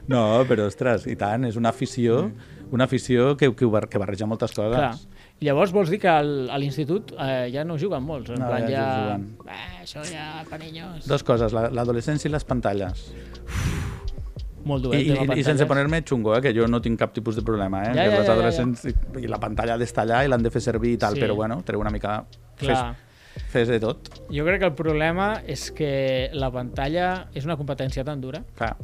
[0.08, 2.30] No, però ostres, i tant, és una afició,
[2.72, 4.76] una afició que, que, que barreja moltes coses.
[4.78, 4.94] Clar.
[5.42, 8.46] I llavors vols dir que al, a l'institut eh, ja no juguen molts, en No,
[8.46, 9.16] plan ja ja...
[9.50, 11.08] Eh, això ja, pa niños.
[11.10, 13.08] Dos coses, la- l'adolescència i les pantalles.
[14.62, 15.46] Molt I, dolent, i, tema I pantalles.
[15.48, 17.90] sense poner-me xungo, eh, que jo no tinc cap tipus de problema, eh?
[17.96, 18.84] Ja, ja, ja, ja, adolescents
[19.18, 21.24] i la pantalla ha d'estar allà i l'han de fer servir i tal, Sí.
[21.24, 22.20] però bueno, treu una mica...
[22.62, 23.42] Fes, Clar.
[23.52, 24.08] fes de tot.
[24.32, 25.92] Jo crec que el problema és que
[26.32, 28.74] la pantalla és una competència tan dura Clar.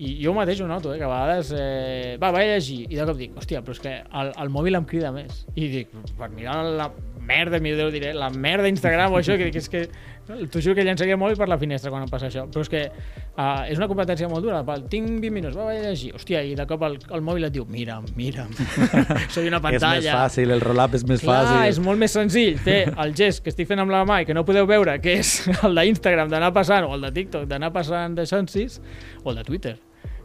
[0.00, 2.98] i jo mateix ho noto, eh, que a vegades eh, va, vaig a llegir i
[2.98, 5.94] de cop dic, hòstia, però és que el, el mòbil em crida més i dic,
[6.18, 6.90] per mirar la
[7.20, 9.84] merda, mi Déu diré, la merda d'Instagram o això, que dic, és que
[10.30, 12.68] t'ho juro que llançaria el mòbil per la finestra quan em passa això, però és
[12.70, 16.12] que uh, és una competència molt dura, Val, tinc 20 minuts, va, vaig a llegir,
[16.14, 18.52] hòstia, i de cop el, el mòbil et diu, mira'm, mira'm,
[19.34, 20.16] soy una És més pantalla.
[20.22, 21.66] fàcil, el roll-up és més Clar, fàcil.
[21.72, 24.36] és molt més senzill fer el gest que estic fent amb la mà i que
[24.38, 25.34] no podeu veure, que és
[25.66, 28.78] el d'Instagram d'anar passant, o el de TikTok d'anar passant de Sensis,
[29.24, 29.76] o el de Twitter.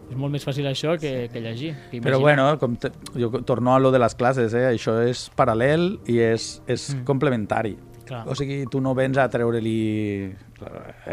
[0.06, 1.74] És molt més fàcil això que, que llegir.
[1.90, 4.68] Que Però bueno, com te, jo torno a lo de les classes, eh?
[4.70, 7.06] això és paral·lel i és, és mm.
[7.08, 7.76] complementari.
[8.06, 8.22] Clar.
[8.30, 9.80] O sigui, tu no vens a treure-li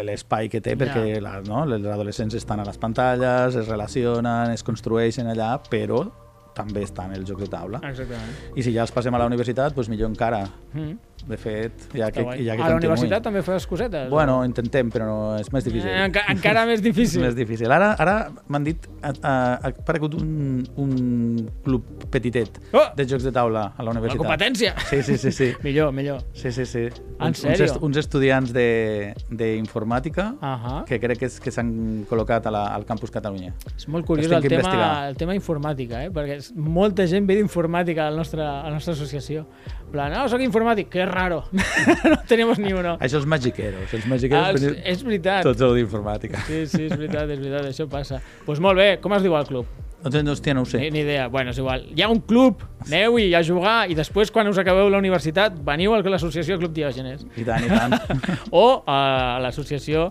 [0.04, 0.80] l'espai que té, Ja.
[0.84, 6.04] perquè la, no, els adolescents estan a les pantalles, es relacionen, es construeixen allà, però
[6.52, 7.80] també estan els jocs de taula.
[7.88, 8.52] Exactament.
[8.56, 10.44] I si ja els passem a la universitat, doncs millor encara.
[10.74, 10.98] Mm.
[11.26, 12.88] De fet, ja que, ja que a la continuï.
[12.90, 14.08] universitat també fas cosetes?
[14.10, 15.88] Bueno, intentem, però no, és més difícil.
[15.88, 17.20] Eh, enca encara més difícil.
[17.22, 17.70] És més difícil.
[17.70, 22.88] Ara, ara m'han dit, ha, ha, ha aparegut un, un club petitet Oh!
[22.96, 24.18] de jocs de taula a la La universitat.
[24.26, 24.74] competència.
[24.90, 25.52] Sí, sí, sí, sí.
[25.62, 26.22] millor, millor.
[26.34, 26.88] Sí, sí, sí.
[27.20, 27.52] En uns, sèrio?
[27.52, 30.84] uns, est uns estudiants de- d'informàtica Uh -huh.
[30.84, 33.52] que crec que, és, que s'han col·locat a la, al campus Catalunya.
[33.76, 36.10] És molt curiós el tema, el tema informàtica, eh?
[36.10, 39.46] perquè molta gent ve d'informàtica a, la nostra, a la nostra associació.
[39.92, 41.42] Plan, no, soc informàtic, que raro.
[42.10, 42.96] no tenemos ni uno.
[42.98, 43.92] Això els magiqueros.
[43.92, 45.42] Els magiqueros Ah, és, veniu- és veritat.
[45.44, 46.40] tots sou d'informàtica.
[46.48, 48.18] Sí, sí, és veritat, és veritat, això passa.
[48.22, 49.66] Doncs pues molt bé, com es diu el club?
[50.02, 50.80] Doncs, hòstia, no ho sé.
[50.80, 51.28] Ni, ni idea.
[51.30, 51.84] Bueno, és igual.
[51.94, 55.94] Hi ha un club, aneu-hi a jugar i després, quan us acabeu la universitat, veniu
[55.94, 57.22] a l'associació Club Diògenes.
[57.38, 57.94] I tant, i tant.
[58.50, 60.08] O a l'associació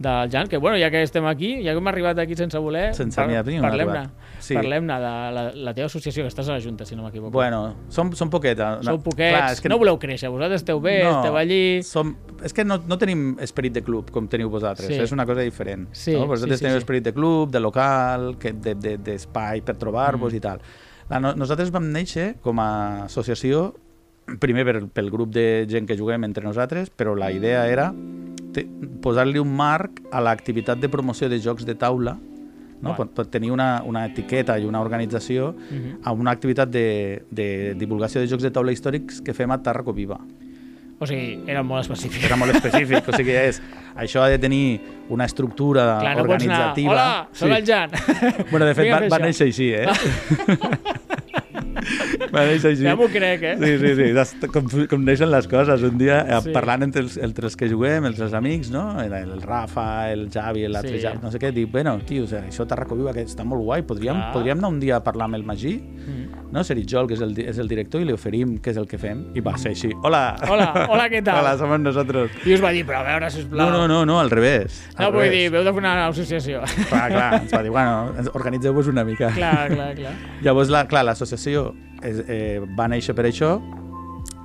[0.00, 2.94] del Jan, que bueno, ja que estem aquí, ja que hem arribat aquí sense voler,
[2.96, 3.66] Sense un parlem-ne.
[3.68, 4.10] arribat.
[4.40, 4.54] Sí.
[4.56, 7.30] Parlem-ne de la, la teva associació, que estàs a la Junta, si no m'equivoco.
[7.30, 8.78] bueno, som, som poqueta.
[8.82, 11.82] Sou poquets, no voleu créixer, vosaltres esteu bé, esteu allí...
[11.84, 14.94] Som, és que no, no tenim esperit de club com teniu vosaltres, Sí.
[15.04, 15.88] és una cosa diferent.
[15.92, 16.26] Sí, no?
[16.26, 16.84] Vosaltres sí, sí, teniu sí.
[16.86, 20.36] esperit de club, de local, que- de- de- d'espai de, per trobar-vos Mm.
[20.36, 20.60] i tal.
[21.10, 23.74] La, no, nosaltres vam néixer com a associació,
[24.38, 27.92] primer per, pel grup de gent que juguem entre nosaltres, però la idea era
[29.02, 32.16] posar-li un marc a l'activitat de promoció de jocs de taula
[32.80, 32.94] no?
[32.96, 35.98] Pot, pot tenir una, una etiqueta i una organització Mhm.
[36.02, 39.92] a una activitat de, de divulgació de jocs de taula històrics que fem a Tàrraco
[39.92, 40.16] Viva.
[40.98, 42.24] O sigui, era molt específic.
[42.24, 43.60] Era molt específic, o sigui, és,
[43.96, 46.90] això ha de tenir una estructura Clar, no pots anar, organitzativa.
[46.92, 47.90] hola, soc el Jan.
[48.50, 49.86] Bueno, de fet, va, va néixer així, eh?
[52.34, 52.84] va néixer així.
[52.84, 53.54] Ja m'ho crec, eh?
[53.60, 55.82] Sí, sí, sí, com, com neixen les coses.
[55.86, 56.52] Un dia, eh, Sí.
[56.54, 59.00] parlant entre els, entre els que juguem, els, els amics, no?
[59.02, 61.02] El, el Rafa, el Javi, l'altre Sí.
[61.04, 64.16] Javi, no sé què, dic, bueno, tio, això Tarraco Viva, que està molt guai, podríem,
[64.16, 64.32] Clar.
[64.32, 66.52] podríem anar un dia a parlar amb el Magí, Mm.
[66.52, 66.64] no?
[66.64, 68.98] Serit Jol, que és el, és el director, i li oferim què és el que
[68.98, 69.90] fem, i va ser així.
[70.02, 70.36] Hola!
[70.48, 71.40] Hola, hola, què tal?
[71.44, 72.30] Hola, som nosotros.
[72.46, 73.70] I us va dir, però a veure, sisplau.
[73.70, 74.82] No, no, no, no, al revés.
[74.98, 75.38] No, al vull revés.
[75.38, 76.62] dir, veu de fer una associació.
[76.88, 79.30] Clar, clar, ens va dir, bueno, organitzeu-vos una mica.
[79.34, 80.12] clar, clar, clar.
[80.42, 81.59] Llavors, la, clar, l'associació
[82.02, 83.58] és- eh, va néixer per això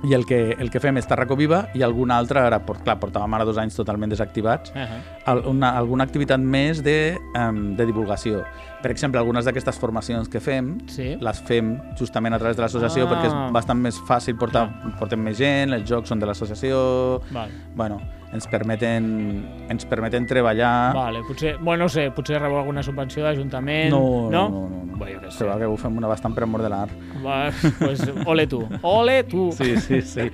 [0.04, 2.98] i el que, el que fem és Tarraco Viva i alguna altra, ara, por, clar,
[3.00, 5.48] portàvem ara dos anys totalment desactivats, Uh -huh.
[5.50, 8.44] una, alguna activitat més de, um, de divulgació.
[8.82, 11.16] Per exemple, algunes d'aquestes formacions que fem Sí.
[11.20, 13.10] les fem justament a través de l'associació Ah.
[13.10, 17.20] perquè és bastant més fàcil portar, portem més gent, els jocs són de l'associació...
[17.74, 18.00] Bueno,
[18.34, 19.06] ens permeten,
[19.70, 20.92] ens permeten treballar...
[20.96, 24.48] Vale, potser, bueno, no sé, potser rebeu alguna subvenció d'Ajuntament, No, no?
[24.48, 24.98] no, no, no.
[24.98, 25.44] Bé, jo sé.
[25.44, 26.92] Però que ho fem una bastant per amor de l'art.
[27.24, 29.50] Va, pues, ole tu, ole tu.
[29.56, 30.30] Sí, sí, sí.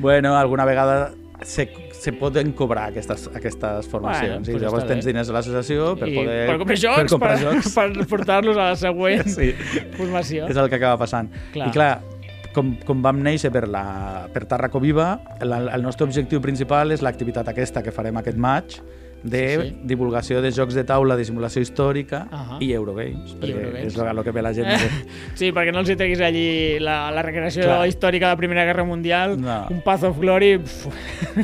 [0.00, 1.10] bueno, alguna vegada
[1.42, 4.40] se, se poden cobrar aquestes, aquestes formacions.
[4.40, 6.38] Bueno, pues I llavors tens diners a l'associació per I poder...
[6.48, 7.74] per comprar jocs, per, comprar per, jocs.
[7.74, 9.52] per portar-los a la següent Sí.
[9.96, 10.48] formació.
[10.50, 11.30] És el que acaba passant.
[11.54, 11.68] Clar.
[11.68, 11.92] I clar,
[12.58, 13.84] com, com vam néixer per, la,
[14.34, 15.12] per Tarraco Viva,
[15.44, 18.80] el, el nostre objectiu principal és l'activitat aquesta que farem aquest maig,
[19.22, 19.76] de Sí, sí.
[19.84, 22.58] divulgació de jocs de taula de simulació històrica Ahà.
[22.60, 23.86] i Eurogames, perquè Eurogames.
[23.86, 24.68] és el que ve la gent.
[25.34, 27.88] Sí, perquè no els hi treguis allí la, la recreació Clar.
[27.88, 29.66] històrica de la Primera Guerra Mundial, No.
[29.70, 30.58] un Path of Glory...
[30.58, 30.88] Pf,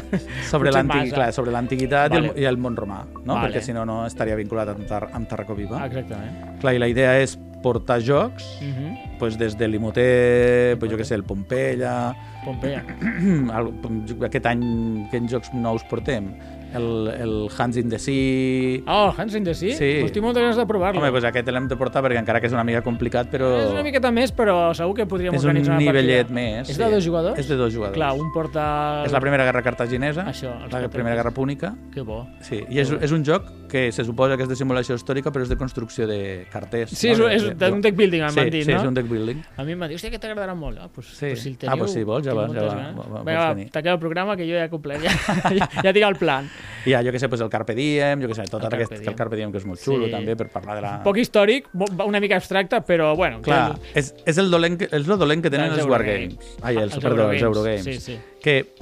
[0.50, 2.26] sobre l'antiguitat Vale.
[2.26, 3.34] i, el, i el món romà, no?
[3.34, 3.48] Vale.
[3.48, 5.84] perquè si no, no estaria vinculat amb, Tar amb Tarraco Viva.
[5.86, 6.58] exactament.
[6.60, 9.18] Clar, i la idea és portar jocs Uh -huh.
[9.18, 12.14] pues, des de l'Imoter, pues, jo què sé, el Pompeia...
[12.44, 12.84] Pompeia.
[14.26, 16.34] aquest any, quins jocs nous portem?
[16.74, 18.82] El, el Hands in the Sea...
[18.90, 19.76] Oh, Hans in the Sea?
[19.78, 19.90] Sí.
[20.00, 21.00] Pues tinc moltes ganes de provar-lo.
[21.00, 23.50] Home, pues aquest l'hem de portar perquè encara que és una mica complicat, però...
[23.62, 26.40] És una miqueta més, però segur que podríem és un organitzar una nivellet partida.
[26.40, 26.68] més.
[26.68, 26.82] És sí.
[26.82, 27.38] de dos jugadors?
[27.38, 27.96] És de dos jugadors.
[27.96, 28.66] Clar, un porta...
[29.06, 32.24] És la Primera Guerra Cartaginesa, Això, la Primera Guerra Púnica, Que bo.
[32.42, 35.42] Sí, i és, és un joc que se suposa que és de simulació històrica, però
[35.42, 36.92] és de construcció de carters.
[36.94, 37.26] Sí, és, no?
[37.28, 38.76] és De- de- un deck building, em sí, van dir, sí, no?
[38.78, 39.40] és un deck building.
[39.58, 40.78] A mi em van dir, hòstia, que t'agradarà molt.
[40.78, 41.26] Ah, pues, Sí.
[41.32, 43.48] pues si el Ah, teniu, pues si vols, ja vas, ja va, va- va- Vinga,
[43.64, 45.02] va, tanquem el programa, que jo ja he complert.
[45.02, 45.10] Ja,
[45.58, 46.48] ja, ja tinc el plan.
[46.86, 49.02] Ha, jo què sé, pues el Carpe Diem, jo què sé, tot El aquest, Carpe
[49.04, 50.12] que el Carpe Diem que és molt xulo Sí.
[50.12, 51.02] també per parlar de la...
[51.02, 51.66] Poc històric,
[52.06, 53.38] una mica abstracte, però bueno.
[53.42, 56.34] que Clar, el- és, és el dolent que, és el dolent que tenen els Eurogames.
[56.38, 56.58] Wargames.
[56.62, 58.04] Ai, els, Els perdó, els Eurogames, Eurogames.
[58.04, 58.18] sí, sí.
[58.40, 58.74] Que,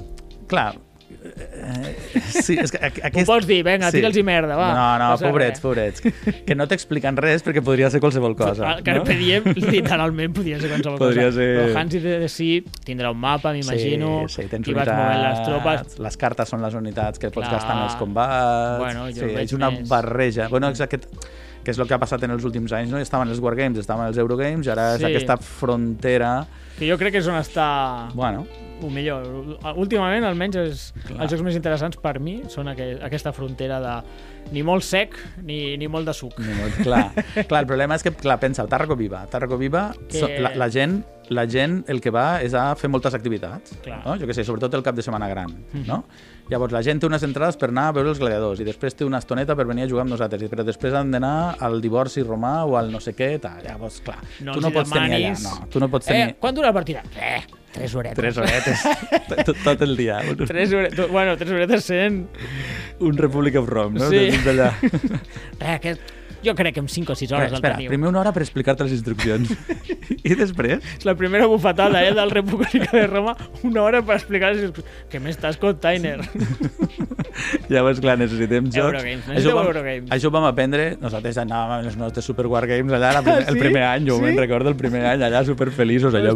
[0.48, 0.74] clar,
[2.42, 3.26] sí, és que aqu- Ho aquest...
[3.28, 4.68] pots dir, vinga, tira'ls i merda, va.
[4.74, 5.62] No, no, passa pobrets, res.
[5.62, 6.42] pobrets.
[6.46, 8.74] Que no t'expliquen res perquè podria ser qualsevol cosa.
[8.78, 11.38] El Carpe Diem, literalment, podria ser qualsevol Podria cosa.
[11.38, 14.88] ser- Però Hans i de Sea tindrà un mapa, m'imagino, Sí, sí, tens i vas
[14.88, 15.80] movent les tropes.
[15.82, 17.58] unitats, les cartes són les unitats que pots Clar.
[17.60, 18.78] gastar en els combats.
[18.82, 20.48] Bueno, jo sí, és una més- barreja.
[20.48, 21.06] Bueno, és aquest
[21.62, 22.98] que és el que ha passat en els últims anys, no?
[22.98, 25.04] Estaven els Wargames, estaven els Eurogames, ara Sí.
[25.04, 26.44] és aquesta frontera...
[26.76, 28.46] Que jo crec que és on està Bueno,
[28.86, 29.26] el millor.
[29.76, 31.22] Últimament, almenys, és, Clar.
[31.24, 33.96] els jocs més interessants per mi són aqu aquesta frontera de
[34.50, 36.38] ni molt sec ni, ni molt de suc.
[36.38, 37.12] ni molt clar.
[37.48, 39.24] clar, el problema és que, clar, pensa, el Tarraco Viva.
[39.30, 42.90] Tarraco Viva, Que- so, la, la, gent, la gent el que va és a fer
[42.90, 43.78] moltes activitats.
[43.84, 44.02] Clar.
[44.04, 44.16] No?
[44.20, 45.54] Jo què sé, sobretot el cap de setmana gran.
[45.86, 46.02] No?
[46.50, 49.06] Llavors, la gent té unes entrades per anar a veure els gladiadors i després té
[49.06, 52.64] una estoneta per venir a jugar amb nosaltres, però després han d'anar al divorci romà
[52.66, 53.62] o al no sé què, tal.
[53.64, 55.32] Llavors, clar, No tu no pots tenir allà.
[55.32, 55.44] demanis.
[55.46, 57.02] No, tu no pots Eh, tenir quan dura la partida?
[57.16, 57.40] Eh,
[57.72, 58.18] tres horetes.
[58.18, 58.82] tres horetes
[59.46, 60.18] tot, tot el dia.
[60.44, 62.26] Tres horetes, bueno, tres horetes sent...
[63.00, 64.10] un Republic of Rome, no?
[64.10, 64.28] Sí.
[64.32, 64.72] Des d'allà.
[65.62, 65.92] Eh, que
[66.42, 67.88] jo crec que en 5 o 6 hores Espera, el teniu.
[67.92, 69.52] primer una hora per explicar-te les instruccions.
[70.26, 74.50] I després És la primera bufetada eh, del República de Roma, una hora per explicar
[74.56, 74.72] les
[75.10, 76.16] Què més estàs, container?
[77.70, 78.82] Llavors, clar, necessitem jocs.
[78.90, 80.10] Eurogames, Això ho vam, Eurogames.
[80.16, 83.48] això ho vam aprendre, nosaltres anàvem amb els nostres Super Wargames allà la primer, Ah,
[83.48, 83.62] el sí?
[83.62, 84.26] primer any, jo Sí?
[84.26, 86.34] me'n recordo el primer any, allà superfeliços, allò,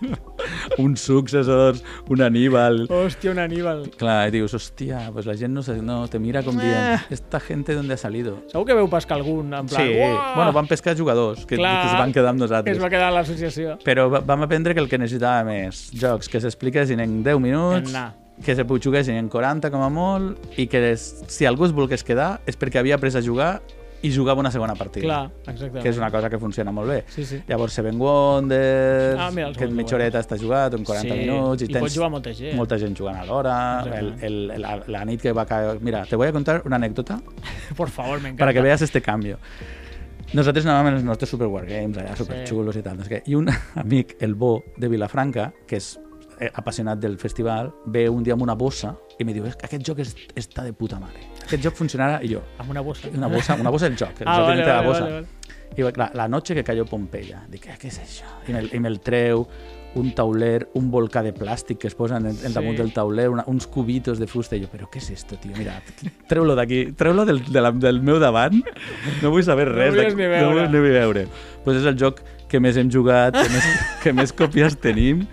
[0.78, 2.86] uns successors, un Aníbal.
[2.88, 3.84] Hòstia, un Aníbal.
[3.98, 6.62] Clar, i dius, hòstia, pues la gent no, se, no te mira com Eh.
[6.64, 8.38] dient, esta gente d'on ha salido?
[8.52, 9.82] Segur que veu pescar algun, en plan...
[9.86, 12.76] Sí, "Uah!" bueno, van pescar jugadors que, Clar, que es van quedar amb nosaltres.
[12.76, 13.78] es va quedar a l'associació.
[13.84, 17.90] Però va- vam aprendre que el que necessitàvem és jocs que s'expliquessin en 10 minuts,
[17.94, 18.14] Anar.
[18.44, 22.04] que se juguessin en 40 com a molt, i que es, si algú es volgués
[22.04, 23.60] quedar és perquè havia après a jugar
[24.02, 25.04] i jugava una segona partida.
[25.06, 25.82] Clar, exactament.
[25.82, 27.04] Que és una cosa que funciona molt bé.
[27.10, 27.40] Sí, sí.
[27.48, 31.62] Llavors, Seven Wonders, Ah, mira, que en mitja horeta està jugat, en 40 Sí, minuts,
[31.62, 32.54] i, i tens pots jugar molta gent.
[32.56, 33.56] molta gent jugant alhora.
[33.98, 35.80] El, el, la, la nit que va caer...
[35.80, 37.20] Mira, te voy a contar una anécdota
[37.76, 38.40] Por favor, me encanta.
[38.44, 39.38] para que veas este cambio.
[40.32, 42.98] Nosaltres anàvem en els nostres Super Wargames, allà superxulos i tal.
[43.08, 43.22] Què.
[43.26, 43.48] I un
[43.82, 45.94] amic, el Bo, de Vilafranca, que és
[46.38, 49.64] eh, apassionat del festival, ve un dia amb una bossa i em diu, "És que
[49.66, 51.24] aquest joc és, està de puta mare.
[51.48, 52.20] Aquest joc funcionarà...
[52.22, 53.08] I jo, Amb una bossa.
[53.14, 55.00] una bossa, una bossa del joc, el Ah, joc vale, de la vale, bossa.
[55.08, 55.26] vale, vale.
[55.78, 57.42] I clar, la noche que cayó Pompeia.
[57.48, 58.24] Dic, "Eh, què és això?
[58.48, 59.46] I me'l i me'l treu,
[59.94, 62.82] un tauler, un volcà de plàstic que es posen en, en damunt Sí.
[62.82, 64.56] del tauler, una, uns cubitos de fusta.
[64.56, 65.52] I jo, però què és esto, tio?
[65.56, 65.80] Mira,
[66.28, 68.62] treu-lo d'aquí, treu-lo del, de la, del meu davant.
[69.22, 69.94] No vull saber res.
[69.94, 70.54] vols d'aquí, ni No veure.
[70.66, 71.26] vull ni veure.
[71.64, 73.64] Pues és el joc que més hem jugat, que més,
[74.02, 75.26] que més còpies tenim,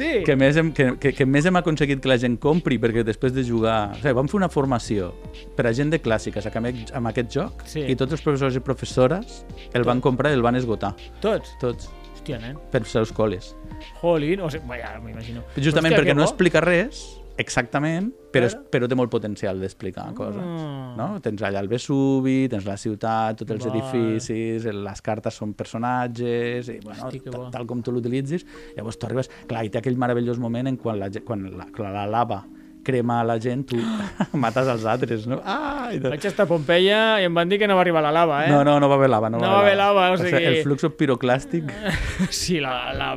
[0.00, 0.24] Sí.
[0.26, 3.34] que més, hem, que, que, que més hem aconseguit que la gent compri, perquè després
[3.36, 3.92] de jugar...
[3.92, 5.12] O sigui, vam fer una formació
[5.56, 7.84] per a gent de clàssiques amb amb aquest joc Sí.
[7.86, 9.42] i tots els professors i professores
[9.76, 11.52] el van comprar i el van esgotar, Tots?
[11.60, 12.58] tots, Hòstia, nen.
[12.72, 13.54] per als seus col·les.
[14.02, 15.40] Jolín, o sigui, vaya, m'imagino.
[15.56, 16.28] Justament Hòstia, perquè no bo.
[16.28, 18.60] explica res exactament, però, Però?
[18.70, 20.38] però té molt potencial d'explicar coses.
[20.44, 20.92] Mm.
[21.00, 21.08] No?
[21.24, 23.80] Tens allà el Vesuvi, tens la ciutat, tots els Vale.
[23.80, 27.50] edificis, les cartes són personatges, i bueno, Hosti, que ta- bo.
[27.50, 29.30] tal com tu l'utilitzis, llavors tu arribes...
[29.50, 32.42] Clar, i té aquell meravellós moment en quan la, quan la, quan la lava
[32.82, 33.76] crema a la gent, tu
[34.40, 35.36] mates els altres, no?
[35.44, 36.08] Ah, i tot.
[36.14, 38.48] Vaig estar a Pompeia i em van dir que no va arribar la lava, eh?
[38.48, 39.28] No, no, no va haver lava.
[39.28, 40.30] No, No va haver lava, o sigui...
[40.32, 41.68] sigui- El flux piroclàstic...
[42.30, 43.10] Sí, la, la,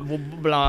[0.44, 0.60] la,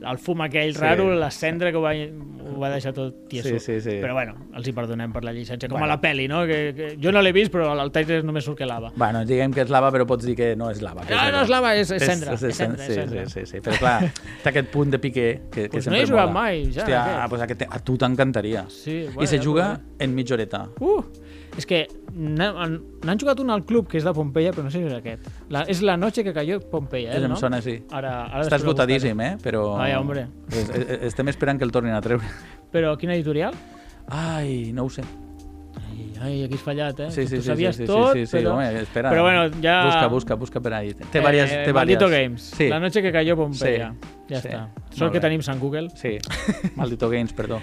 [0.00, 0.80] el fum aquell Sí.
[0.80, 3.48] raro, la cendra que ho va, ho va deixar tot tieso.
[3.48, 3.96] Sí, sí, sí.
[4.00, 5.68] Però bueno, els hi perdonem per la llicència.
[5.68, 5.84] Com Bueno.
[5.86, 6.44] a la peli, no?
[6.46, 8.92] Que, que jo no l'he vist, però al trailer només surt que lava.
[8.96, 11.02] Bueno, diguem que és lava, però pots dir que no és lava.
[11.02, 11.42] que No, no aigua.
[11.42, 13.26] és lava, és- és cendra, És, és cendra, sí, és cendra.
[13.26, 13.60] Sí, sí, sí, sí.
[13.60, 16.28] Però clar, té aquest punt de piqué que, que Pues no sempre hi he jugat
[16.28, 16.40] mola.
[16.40, 17.18] mai, ja, Hòstia, aquest.
[17.18, 18.64] ah, pues aquest, a tu t'encantaria.
[18.68, 20.68] Sí, I se ja juga en mitja horeta.
[20.80, 21.02] Uh,
[21.58, 21.80] és que
[22.14, 25.26] n'han jugat un al club que és de Pompeia, però no sé si és aquest.
[25.50, 27.36] La, és la noche que cayó Pompeia, eh, Em no?
[27.36, 27.80] sona així.
[27.90, 29.32] Ara, ara Està després ho esgotadíssim, eh?
[29.42, 29.64] Però...
[29.82, 30.28] Ai, hombre.
[30.52, 32.24] Es, es, estem esperant que el tornin a treure.
[32.72, 33.54] Però quina editorial?
[34.08, 35.02] Ai, no ho sé.
[35.78, 37.10] Ai, ai, aquí has fallat, eh?
[37.10, 38.54] Sí, sí, tu sí, sabies sí, sí, tot, sí, sí, però...
[38.54, 39.10] home, espera.
[39.12, 40.94] Però bueno, ja- Busca, busca, busca per ahí.
[40.94, 42.22] Té varias, eh, té Maldito varias.
[42.22, 42.68] Games, Sí.
[42.68, 43.92] la noche que cayó Pompeia.
[44.00, 44.48] Sí, Ja sí.
[44.48, 44.68] està.
[44.98, 45.88] Sort que tenim Sant Google.
[45.94, 46.16] Sí,
[46.76, 47.60] Maldito Games, perdó.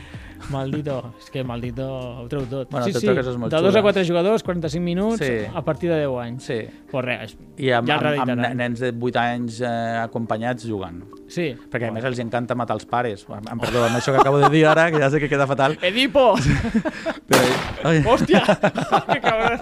[0.52, 1.86] Maldito, és que maldito
[2.22, 2.70] ho treu tot.
[2.70, 3.82] Bueno, sí, sí, molt de 2 a xules.
[3.82, 5.46] 4 jugadors, 45 minuts, Sí.
[5.52, 6.44] a partir de 10 anys.
[6.44, 6.60] Sí.
[6.92, 8.58] Pues res, I amb, ja amb, amb reeditaran.
[8.58, 9.72] nens de 8 anys eh,
[10.04, 11.02] acompanyats jugant.
[11.28, 11.56] Sí.
[11.72, 13.26] Perquè a més els encanta matar els pares.
[13.30, 15.48] Em, em perdó, amb això que acabo de dir ara, que ja sé que queda
[15.48, 15.80] fatal.
[15.82, 16.36] Edipo!
[16.38, 17.42] Però,
[17.84, 18.44] ai, Hòstia!
[19.12, 19.60] que cabrón!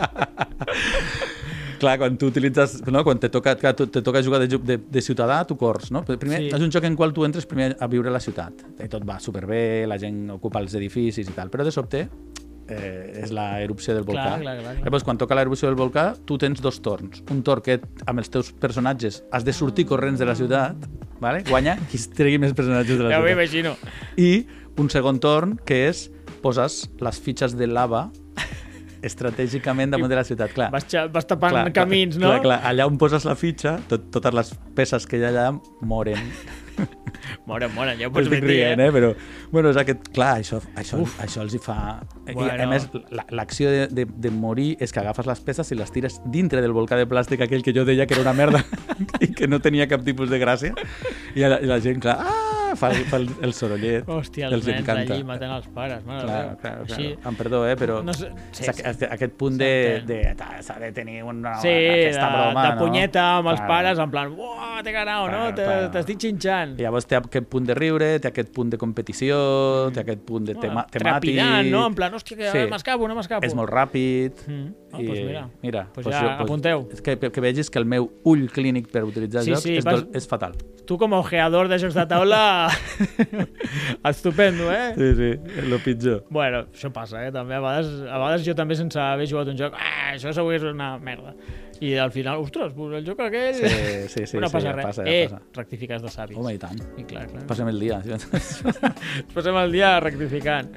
[1.83, 2.79] Clar, quan tu utilitzes...
[2.91, 6.01] No, quan te toca, clar, te toca jugar de, de, de ciutadà, tu cors, no?
[6.07, 6.51] Però Primer, Sí.
[6.55, 8.63] És un joc en qual tu entres primer a viure a la ciutat.
[8.83, 11.51] I tot va superbé, la gent ocupa els edificis i tal.
[11.53, 12.07] Però de sobte
[12.67, 14.23] eh, és la erupció del volcà.
[14.37, 14.85] Clar, clar, clar, clar.
[14.87, 17.21] Llavors, quan toca l'erupció del volcà, tu tens dos torns.
[17.33, 20.87] Un torn que amb els teus personatges has de sortir corrents de la ciutat,
[21.19, 21.43] vale?
[21.49, 23.35] guanya qui es tregui més personatges de la Ja ciutat.
[23.37, 23.75] imagino.
[24.17, 24.47] I
[24.79, 26.07] un segon torn, que és
[26.43, 28.07] poses les fitxes de lava
[29.03, 30.53] estratègicament damunt de la ciutat.
[30.55, 32.29] Clar, Vas, vas tapant camins, no?
[32.33, 35.47] Clar, clar, allà on poses la fitxa, tot, totes les peces que hi ha allà
[35.81, 36.33] moren.
[37.47, 38.87] Mora, mora, ja ho pots Estic rient, eh?
[38.91, 39.11] Però,
[39.51, 40.07] bueno, és aquest...
[40.15, 41.13] Clar, això, això, Uf.
[41.23, 41.75] això els hi fa...
[42.27, 42.55] I, Bueno.
[42.65, 45.91] a més, la- l'acció de, de, de morir és que agafes les peces i les
[45.93, 48.63] tires dintre del volcà de plàstic aquell que jo deia que era una merda
[49.23, 50.73] i que no tenia cap tipus de gràcia.
[51.35, 54.05] I la, i la gent, clar, ah, fa, fa el, el sorollet.
[54.07, 55.13] Hòstia, els els nens encanta.
[55.13, 56.03] allí matant els pares.
[56.05, 56.97] Mare Clar, de clar, clar.
[56.97, 58.69] Així, Em perdó, eh, però No sé- sí, sí.
[58.69, 62.81] aquest, punt de, de, s'ha de tenir una, Sí, de, aquesta broma, de no?
[62.85, 63.67] punyeta amb els Clar.
[63.69, 65.31] pares, en plan, uah, t'he ganat, no?
[65.31, 65.91] Clar, Te- clar.
[65.91, 66.79] T'estic xinxant.
[66.79, 70.45] I llavors té aquest punt de riure, té aquest punt de competició, té aquest punt
[70.45, 71.33] de tema, temàtic...
[71.35, 71.85] Trepidant, no?
[71.87, 72.65] En plan, hòstia, que Sí.
[72.69, 73.45] m'escapo, no m'escapo.
[73.45, 74.31] És molt ràpid.
[74.47, 74.71] Mm.
[74.93, 75.49] Ah, i, doncs mira.
[75.63, 76.87] mira Doncs ja apunteu.
[76.93, 79.83] És que, que vegis que el meu ull clínic per utilitzar Sí, jocs sí, és,
[79.85, 80.53] vas- és fatal.
[80.85, 82.62] Tu com a ojeador de jocs de taula,
[84.11, 84.93] estupendo, eh?
[84.97, 86.23] Sí, sí, és el pitjor.
[86.33, 87.31] Bueno, això passa, eh?
[87.35, 90.55] També a vegades, a vegades jo també sense haver jugat un joc, ah, això segur
[90.57, 91.35] és una merda.
[91.83, 93.57] I al final, ostres, pues el joc aquell...
[93.57, 93.71] Sí,
[94.07, 94.85] sí, sí, no sí, passa ja res.
[94.85, 95.41] passa, ja eh, passa.
[95.57, 96.37] rectifiques de savis.
[96.39, 96.79] Home, i tant.
[97.01, 97.43] I clar, clar.
[97.49, 97.99] Passem el dia.
[99.35, 100.71] Passem el dia rectificant.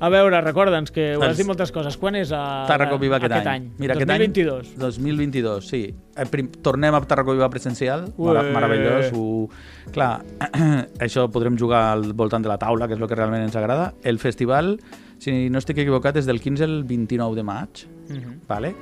[0.00, 1.96] A veure, recorda'ns que ho has dit moltes coses.
[2.00, 3.70] Quan és a, Tarraco Viva aquest, any?
[3.78, 4.74] Mira, 2022.
[4.74, 5.82] Aquest any, 2022, sí.
[6.16, 8.34] Eh, prim, tornem a Tarraco Viva presencial, Ué.
[8.52, 9.12] Meravellós.
[9.14, 9.48] Ho...
[9.94, 10.24] Clar,
[11.06, 13.92] això podrem jugar al voltant de la taula, que és el que realment ens agrada.
[14.02, 14.76] El festival,
[15.22, 18.40] si no estic equivocat, és del 15 al 29 de maig, Mhm.
[18.48, 18.74] vale?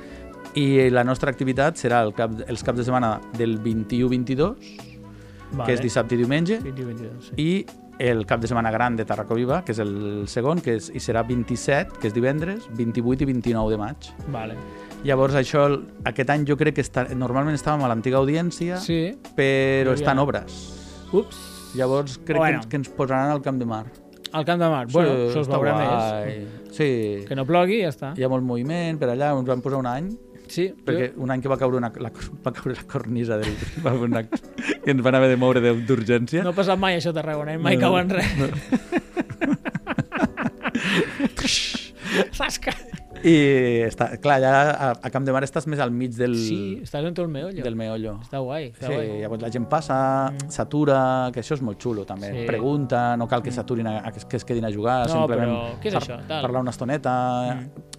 [0.55, 4.55] i la nostra activitat serà el cap, els caps de setmana del 21-22,
[5.53, 5.65] Vale.
[5.65, 7.33] que és dissabte i diumenge, 20 22, sí.
[7.41, 7.65] i
[7.99, 10.99] el cap de setmana gran de Tarraco Viva, que és el segon, que és, i
[10.99, 14.09] serà 27, que és divendres, 28 i 29 de maig.
[14.33, 14.55] Vale.
[15.03, 15.65] Llavors, això,
[16.07, 19.17] aquest any jo crec que està, normalment estàvem a l'antiga audiència, Sí.
[19.35, 20.71] però estan obres.
[21.11, 21.73] Ups.
[21.75, 22.59] Llavors crec Bueno.
[22.61, 23.85] que, ens, que ens posaran al Camp de Mar.
[24.31, 24.87] Al Camp de Mar.
[24.91, 26.25] bueno, això es veurà guai.
[26.39, 26.75] més.
[26.75, 28.13] Sí, Que no plogui, ja està.
[28.17, 30.09] hi ha molt moviment per allà, ens van posar un any,
[30.53, 32.11] Sí, perquè un any que va caure, una, la,
[32.45, 33.55] va caure la cornisa del...
[33.85, 36.43] Va una, que ens van haver de moure de- d'urgència.
[36.45, 37.61] No ha passat mai això a Tarragona, eh?
[37.61, 38.29] mai No, cau no, en res.
[42.37, 42.73] Sasca!
[43.23, 43.33] I
[43.87, 47.05] està, clar, allà a, a Camp de Mar estàs més al mig del, Sí, estàs
[47.07, 47.63] en tot el meollo.
[47.63, 48.17] del meollo.
[48.21, 49.21] Està guai, està Sí, guai.
[49.21, 49.97] llavors la gent passa,
[50.51, 52.31] s'atura, que això és molt xulo també.
[52.33, 52.41] Sí.
[52.43, 52.47] Mm.
[52.51, 55.79] Pregunta, no cal que s'aturin, a, que, que es quedin a jugar, No, simplement però
[55.81, 56.19] què és això?
[56.27, 56.41] Tal.
[56.43, 57.13] parlar una estoneta,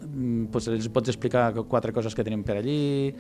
[0.04, 0.46] mm.
[0.52, 3.14] pues els pots explicar quatre coses que tenim per allí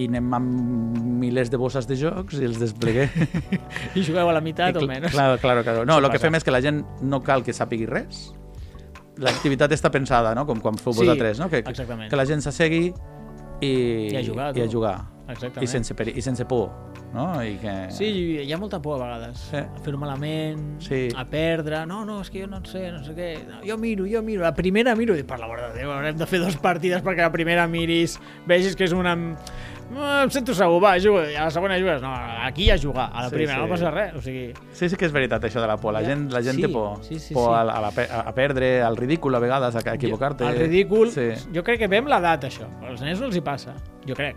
[0.00, 3.10] i anem amb milers de bosses de jocs i els despleguem.
[3.98, 5.12] I jugueu a la meitat o I cl- menys.
[5.12, 5.84] Claro, claro, claro.
[5.84, 6.30] No, el que passa.
[6.30, 8.30] fem és que la gent no cal que sàpigui res.
[9.20, 10.46] L'activitat està pensada, no?
[10.48, 11.50] Com quan feu Sí, vosaltres, no?
[11.52, 12.08] Que, exactament.
[12.10, 12.86] que la gent s'assegui
[13.60, 13.72] i,
[14.12, 14.96] I a jugar, i a jugar.
[15.28, 15.62] Exactament.
[15.62, 16.70] I sense, peri i sense por,
[17.14, 17.26] no?
[17.44, 17.74] I que...
[17.94, 18.08] Sí,
[18.42, 19.38] hi ha molta por a vegades.
[19.52, 19.60] Sí.
[19.60, 21.08] A fer-ho malament, Sí.
[21.16, 21.84] a perdre.
[21.86, 23.28] No, no, és que jo no sé, no sé què.
[23.46, 24.42] No, jo miro, jo miro.
[24.42, 27.30] La primera miro i per l'amor de Déu, haurem de fer dues partides perquè la
[27.32, 28.18] primera miris,
[28.50, 29.14] vegis que és una...
[29.90, 31.24] No, em sento segur, va, juga.
[31.30, 32.00] I a la segona jugues.
[32.00, 32.12] No,
[32.46, 33.10] aquí ja jugar.
[33.12, 33.62] A la Sí, primera sí.
[33.64, 34.14] no passa res.
[34.14, 35.92] O sigui, Sí, sí que és veritat això de la por.
[35.92, 37.02] La gent, la gent Sí, té por.
[37.04, 37.54] sí, sí, por sí.
[37.54, 40.44] A, a, la, a, perdre, al ridícul a vegades, a, equivocar-te.
[40.46, 41.30] El ridícul, Sí.
[41.54, 42.68] jo crec que ve amb l'edat, això.
[42.88, 43.74] Als nens no els hi passa,
[44.06, 44.36] jo crec.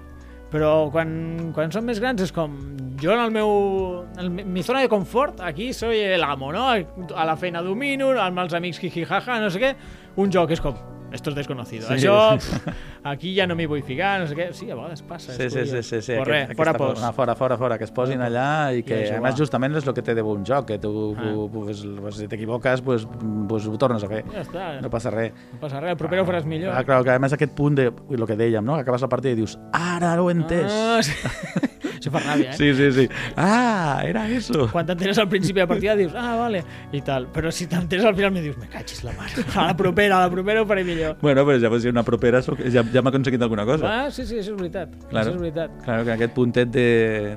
[0.51, 2.53] Però quan, quan són més grans és com...
[3.01, 4.05] Jo en el meu...
[4.17, 6.69] En mi- zona de confort, aquí soy el amo, no?
[6.71, 9.75] A la feina domino, amb els amics jijijaja, no sé què.
[10.15, 10.75] Un joc és com...
[11.11, 11.87] Esto es desconocido.
[11.87, 12.37] Sí, Això,
[13.03, 14.49] aquí ja no m'hi vull ficar, no sé què.
[14.53, 15.31] Sí, a vegades passa.
[15.33, 16.11] Sí, sí, sí, sí, sí.
[16.17, 17.01] Però aquest- fora for- pos.
[17.01, 19.75] no, fora, fora, fora, que es posin allà i I que, a a més, justament
[19.77, 21.47] és el que té de bon joc, que tu, Ah.
[21.53, 21.85] pues,
[22.17, 23.07] si t'equivoques, pues,
[23.47, 24.23] pues, ho tornes a fer.
[24.33, 25.31] Ja està, No passa res.
[25.53, 25.91] no passa res.
[25.91, 26.73] El proper ho faràs millor.
[26.75, 28.75] Ah, clar, que a més aquest punt de, el que dèiem, no?
[28.75, 30.71] que acabes la partida i dius, ara ho he entès.
[30.71, 31.11] Ah, sí.
[31.97, 32.57] Això fa ràbia, eh?
[32.57, 33.05] Sí, sí, sí.
[33.35, 34.67] Ah, era eso.
[34.71, 36.63] Quan t'enteres al principi de partida dius, ah, vale,
[36.95, 37.27] i tal.
[37.33, 39.45] Però si t'enteres al final me dius, me cachis la mare.
[39.55, 41.17] A la propera, a la propera ho faré millor.
[41.21, 43.87] Bueno, però ja, si una propera ja, ja m'ha aconseguit alguna cosa.
[43.89, 44.91] Ah, sí, sí, això és veritat.
[45.09, 45.23] Claro.
[45.23, 45.77] Això és veritat.
[45.85, 46.87] Claro, que aquest puntet de,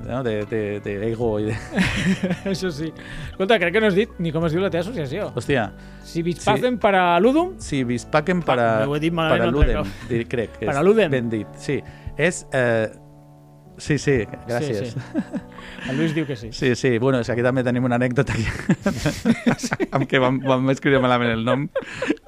[0.07, 1.57] no, de, de, de ego i de...
[2.53, 2.91] això sí.
[3.31, 5.31] Escolta, crec que no has dit ni com es diu la teva associació.
[5.39, 5.71] Hòstia,
[6.09, 6.81] Si Bitspacen sí.
[6.81, 9.75] para Ludum, si Bispacken para, ho he dit malament para un altre
[10.09, 11.11] Ludem, crec és Para Ludem.
[11.13, 11.61] ben dit.
[11.61, 11.83] Sí,
[12.17, 12.47] és...
[12.53, 12.89] Eh,
[13.79, 14.19] sí, sí,
[14.49, 14.93] gràcies.
[14.93, 15.33] Sí, sí.
[15.91, 16.51] El Lluís diu que sí.
[16.53, 18.47] Sí, sí, bueno, és que aquí també tenim una anècdota aquí,
[19.97, 21.67] amb què vam, vam escriure malament el nom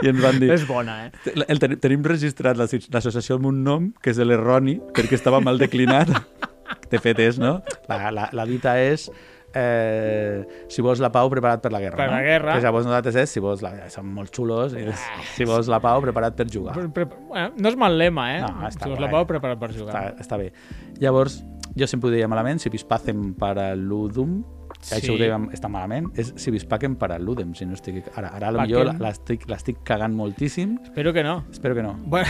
[0.03, 0.51] i ens van dir...
[0.55, 1.32] És bona, eh?
[1.34, 5.59] El, el, tenim registrat l'asso- l'associació amb un nom que és l'erroni perquè estava mal
[5.61, 6.11] declinat.
[6.90, 7.61] De fet és, no?
[7.90, 9.09] La, la, la dita és
[9.55, 11.98] eh, si vols la pau, preparat per la guerra.
[11.98, 12.16] Per no?
[12.16, 12.55] la guerra.
[12.55, 13.72] Que llavors nosaltres és si vols la...
[13.92, 14.76] Són molt xulos.
[14.78, 16.76] I és, si vols la pau, preparat per jugar.
[16.78, 18.40] Pre pre bueno, no és mal lema, eh?
[18.44, 19.96] No, està si vols la pau, prepara't per jugar.
[19.96, 20.51] Està, està bé.
[21.03, 21.40] Llavors,
[21.78, 24.40] jo sempre ho deia malament, si vispacem para ludum,
[24.81, 24.95] Sí.
[24.95, 24.95] sí.
[24.97, 28.07] això ho dèiem, està malament, és si vispacem para ludem, si no estic...
[28.16, 28.89] Ara, ara Paquen.
[28.89, 31.45] potser l'estic l'estic cagant moltíssim, Espero que no.
[31.53, 31.95] espero que no.
[32.07, 32.26] Bueno,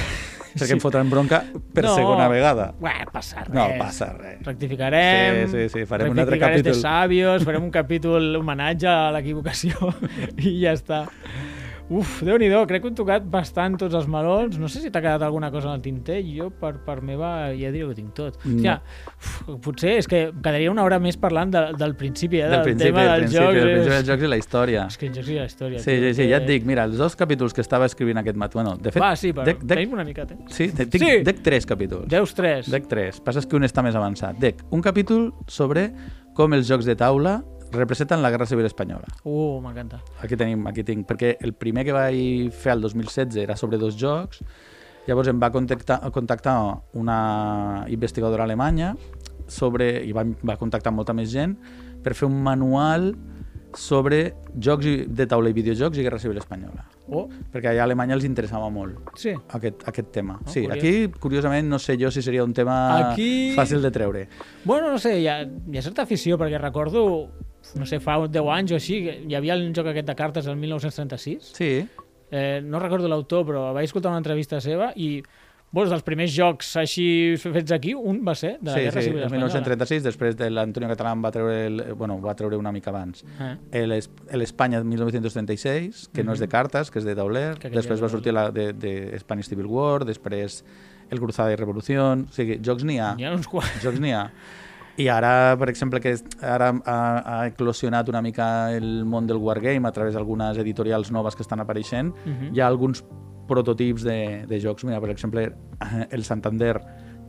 [0.50, 1.94] Perquè em fotran bronca per No.
[1.94, 2.72] segona vegada.
[2.80, 3.54] Bueno, passa res.
[3.54, 4.40] No passa res.
[4.42, 5.46] Rectificarem.
[5.46, 6.72] Sí, sí, sí, farem un altre capítol.
[6.72, 9.94] de sàvios, farem un capítol homenatge a l'equivocació
[10.42, 11.04] i ja està.
[11.90, 14.58] Uf, déu nhi crec que hem tocat bastant tots els melons.
[14.62, 16.20] No sé si t'ha quedat alguna cosa en el tinter.
[16.22, 18.36] Jo, per part meva, ja diré que ho tinc tot.
[18.44, 18.54] No.
[18.60, 18.76] Hòstia,
[19.18, 22.62] uf, potser és que quedaria una hora més parlant de, del principi, eh, Del del,
[22.68, 23.54] principi, tema del principi, jocs.
[23.58, 24.86] del principi dels jocs i la història.
[24.86, 25.82] És que els jocs i la història.
[25.82, 28.54] Sí, sí, sí, ja et dic, mira, els dos capítols que estava escrivint aquest matí,
[28.60, 30.34] bueno, de fet, Va, sí, però dec, dec, tenim una miqueta.
[30.38, 30.46] Eh?
[30.48, 31.12] sí, dec, Sí.
[31.26, 32.06] dec tres capítols.
[32.08, 32.70] Deus 3.
[32.70, 33.18] Dec tres.
[33.20, 34.38] Passa que un està més avançat.
[34.38, 35.90] Dec un capítol sobre
[36.34, 37.40] com els jocs de taula
[37.72, 39.06] representen la Guerra Civil Espanyola.
[39.24, 40.00] Uh, m'encanta.
[40.22, 43.96] Aquí tenim, aquí tinc, perquè el primer que vaig fer el 2016 era sobre dos
[44.00, 44.42] jocs,
[45.06, 46.56] llavors em va contactar, contactar
[46.98, 48.94] una investigadora alemanya
[49.50, 51.56] sobre, i va, va contactar molta més gent
[52.04, 53.12] per fer un manual
[53.74, 56.84] sobre jocs de taula i videojocs i Guerra Civil Espanyola.
[57.10, 59.32] Oh, Perquè allà a Alemanya els interessava molt sí.
[59.56, 60.38] aquest, aquest tema.
[60.42, 60.76] Oh, sí, curiós.
[60.78, 64.28] aquí, curiosament, no sé jo si seria un tema Aquí- fàcil de treure.
[64.64, 67.30] Bueno, no sé, hi ha, hi ha certa afició, perquè recordo,
[67.76, 68.98] no sé, fa 10 anys o així,
[69.28, 71.52] hi havia el joc aquest de cartes del 1936.
[71.56, 71.86] Sí,
[72.32, 75.20] Eh, no recordo l'autor, però vaig escoltar una entrevista seva i
[75.72, 79.06] Bueno, dels primers jocs així fets aquí, un va ser de la sí, Guerra sí,
[79.06, 79.46] Civil el Espanyola.
[79.52, 83.22] 1936, després de l'Antonio Catalán va treure, el, bueno, va treure una mica abans.
[83.38, 83.56] Eh.
[83.82, 87.56] El Es- l'Espanya 1936, que no és de cartes, que és de tauler.
[87.62, 90.64] Que després va sortir la de, de Spanish Civil War, després
[91.10, 92.12] el Cruzada i Revolució.
[92.18, 93.12] O sigui, jocs n'hi ha.
[93.14, 93.78] N'hi ha uns quants.
[93.84, 94.24] Jocs n'hi ha.
[95.00, 96.12] I ara, per exemple, que
[96.44, 101.36] ara ha, ha eclosionat una mica el món del wargame a través d'algunes editorials noves
[101.36, 102.50] que estan apareixent, Mhm.
[102.54, 103.04] hi ha alguns
[103.48, 104.84] prototips de, de jocs.
[104.84, 105.52] Mira, per exemple,
[106.10, 106.76] el Santander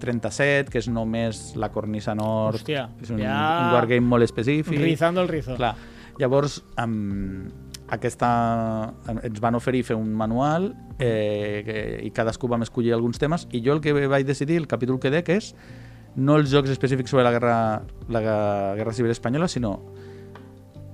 [0.02, 2.58] 37, que és només la cornisa nord.
[2.60, 4.80] Hòstia, és un, ja- un wargame molt específic.
[4.82, 5.56] Rizando el rizo.
[5.56, 5.76] Clar.
[6.20, 7.48] Llavors, um,
[7.90, 8.94] aquesta,
[9.24, 13.62] ens van oferir fer un manual eh, que, i cadascú vam escollir alguns temes i
[13.66, 15.54] jo el que vaig decidir, el capítol que dec és
[16.16, 18.22] no els jocs específics sobre la guerra, la
[18.76, 19.80] guerra civil espanyola, sinó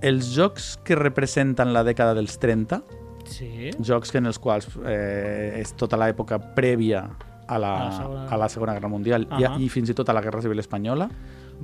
[0.02, 2.84] els jocs que representen la dècada dels 30,
[3.28, 3.72] Sí.
[3.84, 7.10] jocs que en els quals eh, és tota l'època prèvia
[7.48, 9.58] a la, A la Segona- a la Segona Guerra Mundial i, Ahà.
[9.60, 11.10] i fins i tot a la Guerra Civil Espanyola,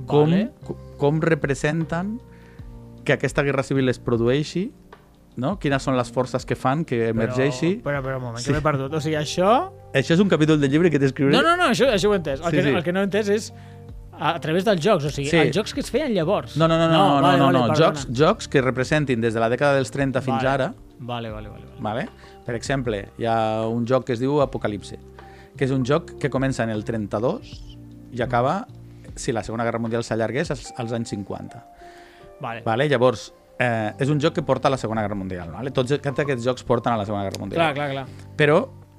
[0.06, 0.50] com, Vale.
[0.64, 2.20] co- com representen
[3.04, 4.72] que aquesta guerra civil es produeixi,
[5.36, 5.58] no?
[5.58, 7.80] quines són les forces que fan que emergeixi.
[7.82, 8.46] Però, però, però un moment, Sí.
[8.50, 8.94] que m'he perdut.
[8.94, 9.70] O sigui, això...
[9.94, 11.32] Això és un capítol del llibre que t'escriuré.
[11.34, 12.40] No, no, no, això, això ho he entès.
[12.40, 12.68] El, Sí, que, sí.
[12.70, 13.52] el que no he entès és
[14.18, 15.36] a, través dels jocs, o sigui, Sí.
[15.36, 16.56] els jocs que es feien llavors.
[16.56, 17.66] No, no, no, no, no, vale, no, vale, no.
[17.72, 17.86] perdona.
[17.86, 20.48] Jocs, jocs que representin des de la dècada dels 30 fins Vale.
[20.48, 21.64] ara, Vale, vale, vale.
[21.66, 21.80] vale.
[21.80, 22.08] Vale?
[22.46, 24.98] Per exemple, hi ha un joc que es diu Apocalipse,
[25.56, 27.50] que és un joc que comença en el 32
[28.12, 28.66] i acaba,
[29.16, 31.64] si la Segona Guerra Mundial s'allargués, als, als anys 50.
[32.40, 32.62] Vale.
[32.64, 32.88] Vale?
[32.88, 35.50] Llavors, eh, és un joc que porta a la Segona Guerra Mundial.
[35.52, 35.70] Vale?
[35.70, 37.60] Tots, aquests jocs porten a la Segona Guerra Mundial.
[37.60, 38.32] Clar, clar, clar.
[38.36, 38.58] Però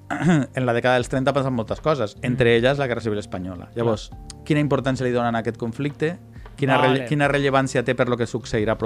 [0.55, 3.71] en la dècada dels 30 passen moltes coses, entre elles la Guerra Civil Espanyola.
[3.75, 4.11] Llavors,
[4.45, 6.17] quina importància li donen a aquest conflicte?
[6.55, 6.87] quina, Vale.
[6.87, 8.77] relle quina rellevància té per lo que succeirà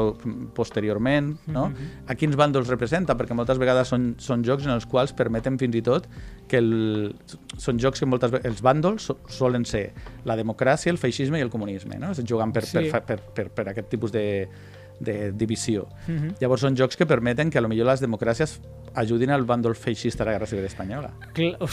[0.56, 1.68] posteriorment, no?
[1.70, 1.90] Mhm.
[2.10, 5.76] A quins bàndols representa, perquè moltes vegades són, són jocs en els quals permeten fins
[5.76, 6.08] i tot
[6.48, 7.16] que el,
[7.58, 9.92] són jocs que moltes vegades els bàndols so, solen ser
[10.26, 12.12] la democràcia, el feixisme i el comunisme, no?
[12.16, 12.90] Jugant per, per, Sí.
[12.90, 14.48] fa- per, per, per aquest tipus de,
[15.00, 15.88] de divisió.
[16.08, 16.36] Mhm.
[16.42, 18.60] Llavors són jocs que permeten que a lo millor les democràcies
[18.96, 21.12] ajudin al bàndol feixista de la Guerra Civil Espanyola.
[21.34, 21.56] Cl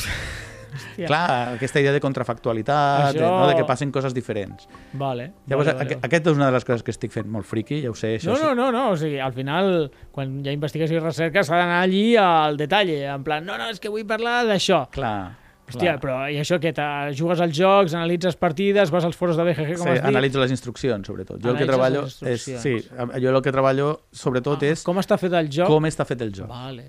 [0.76, 1.06] Hòstia.
[1.06, 4.66] Clar, aquesta idea de contrafactualitat, Això- de, no, de que passin coses diferents.
[4.92, 5.30] Vale.
[5.46, 7.78] Llavors, vale, vale, aqu aquest és una de les coses que estic fent molt friqui,
[7.82, 10.52] ja ho sé, això No, no, no, no, o sigui, al final, quan hi ha
[10.52, 14.04] investigació i recerca, s'ha d'anar allí al detall, en plan, no, no, és que vull
[14.04, 14.82] parlar d'això.
[14.90, 15.32] Clar,
[15.66, 16.00] Hòstia, clar.
[16.00, 16.86] però i això que te
[17.18, 20.04] jugues als jocs, analitzes partides, vas als foros de BGG, com Sí, has dit...
[20.12, 21.40] analitzo les instruccions, sobretot.
[21.42, 22.76] Jo el que Analitzes treballo és, sí,
[23.20, 25.66] jo el que treballo sobretot és Com està fet el joc?
[25.66, 26.48] com està fet el joc.
[26.48, 26.84] Vale.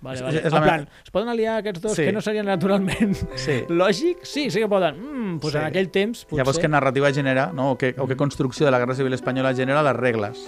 [0.00, 0.38] Vale, És- vale.
[0.38, 2.04] és en la plan, meva- es poden aliar aquests dos Sí.
[2.04, 3.64] que no serien naturalment Sí.
[3.68, 4.28] lògics?
[4.28, 4.94] Sí, sí que poden.
[5.00, 5.58] Mm, pues Sí.
[5.58, 6.38] en aquell temps, potser...
[6.38, 7.72] Llavors, què narrativa genera, no?
[7.72, 10.38] o, què, o què construcció de la Guerra Civil Espanyola genera les regles.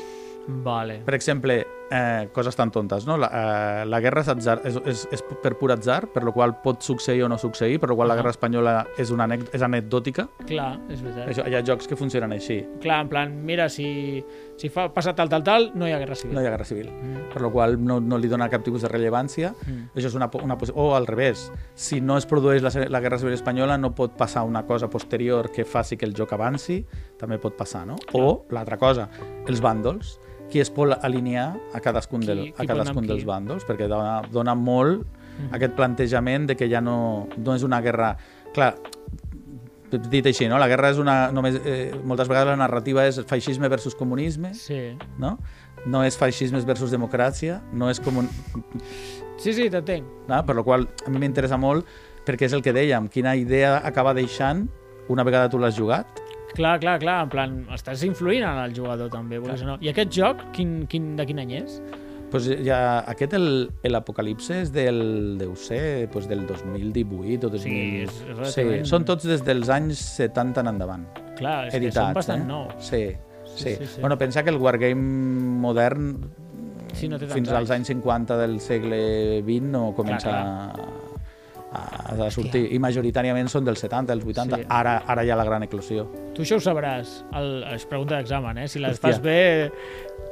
[0.49, 1.03] Vale.
[1.05, 3.17] Per exemple, eh, coses tan tontes, no?
[3.17, 6.57] La, eh, la guerra és, atzar, és, és, és per pur atzar, per lo qual
[6.63, 8.17] pot succeir o no succeir, per lo qual la Ah.
[8.17, 10.29] guerra espanyola és, una anec és anecdòtica.
[10.47, 11.29] Clar, és veritat.
[11.29, 12.65] Això, hi ha jocs que funcionen així.
[12.81, 14.25] Clar, en plan, mira, si,
[14.61, 16.35] si fa, passa tal, tal, tal, no hi ha guerra civil.
[16.37, 16.91] No hi ha guerra civil.
[16.93, 17.31] Mm.
[17.33, 19.55] Per lo qual no, no li dona cap tipus de rellevància.
[19.65, 19.87] Mm.
[19.97, 23.35] Això és una, una O al revés, si no es produeix la, la Guerra Civil
[23.35, 26.83] Espanyola no pot passar una cosa posterior que faci que el joc avanci,
[27.19, 27.97] també pot passar, no?
[28.13, 29.09] O l'altra cosa,
[29.49, 30.19] els bàndols,
[30.51, 33.29] qui es pot alinear a cadascun, Qui- del, qui a cadascun dels qui?
[33.29, 35.07] bàndols, perquè dona, dona molt
[35.41, 35.55] Mhm.
[35.55, 38.17] aquest plantejament de que ja no, no és una guerra...
[38.53, 38.75] Clar,
[39.99, 40.59] dit així, no?
[40.59, 41.31] La guerra és una...
[41.35, 44.97] Només, eh, moltes vegades la narrativa és feixisme versus comunisme, Sí.
[45.19, 45.39] no?
[45.87, 48.29] No és feixisme versus democràcia, no és comun...
[49.41, 50.05] Sí, sí, t'entenc.
[50.29, 50.43] No?
[50.45, 51.87] Per la qual a mi m'interessa molt
[52.27, 54.67] perquè és el que dèiem, quina idea acaba deixant
[55.09, 56.07] una vegada tu l'has jugat.
[56.55, 59.79] Clar, clar, clar, en plan, estàs influint en el jugador també, o no.
[59.81, 61.81] I aquest joc, quin, quin, de quin any és?
[62.31, 67.59] Pues ja, aquest, el- l'Apocalipse, és del, deu ser, pues del 2018 o 2000...
[67.59, 71.81] Sí, és- és sí, són tots des dels anys 70 en endavant, Clar, és que
[71.83, 72.07] editats.
[72.07, 72.47] són bastant eh?
[72.47, 72.75] nous.
[72.79, 73.03] Sí,
[73.51, 74.01] Sí, sí, sí, sí.
[74.01, 76.31] Bueno, pensa que el Wargame modern
[76.95, 80.77] Sí, no fins als anys 50 del segle XX no comença Clar,
[81.73, 82.65] A, a sortir.
[82.75, 84.57] I majoritàriament són dels 70, dels 80.
[84.59, 84.65] Sí.
[84.69, 86.09] Ara, ara hi ha la gran eclosió.
[86.35, 87.21] Tu això ho sabràs.
[87.39, 88.69] El, es pregunta d'examen, eh?
[88.69, 89.07] Si les Hòstia.
[89.13, 89.71] fas bé...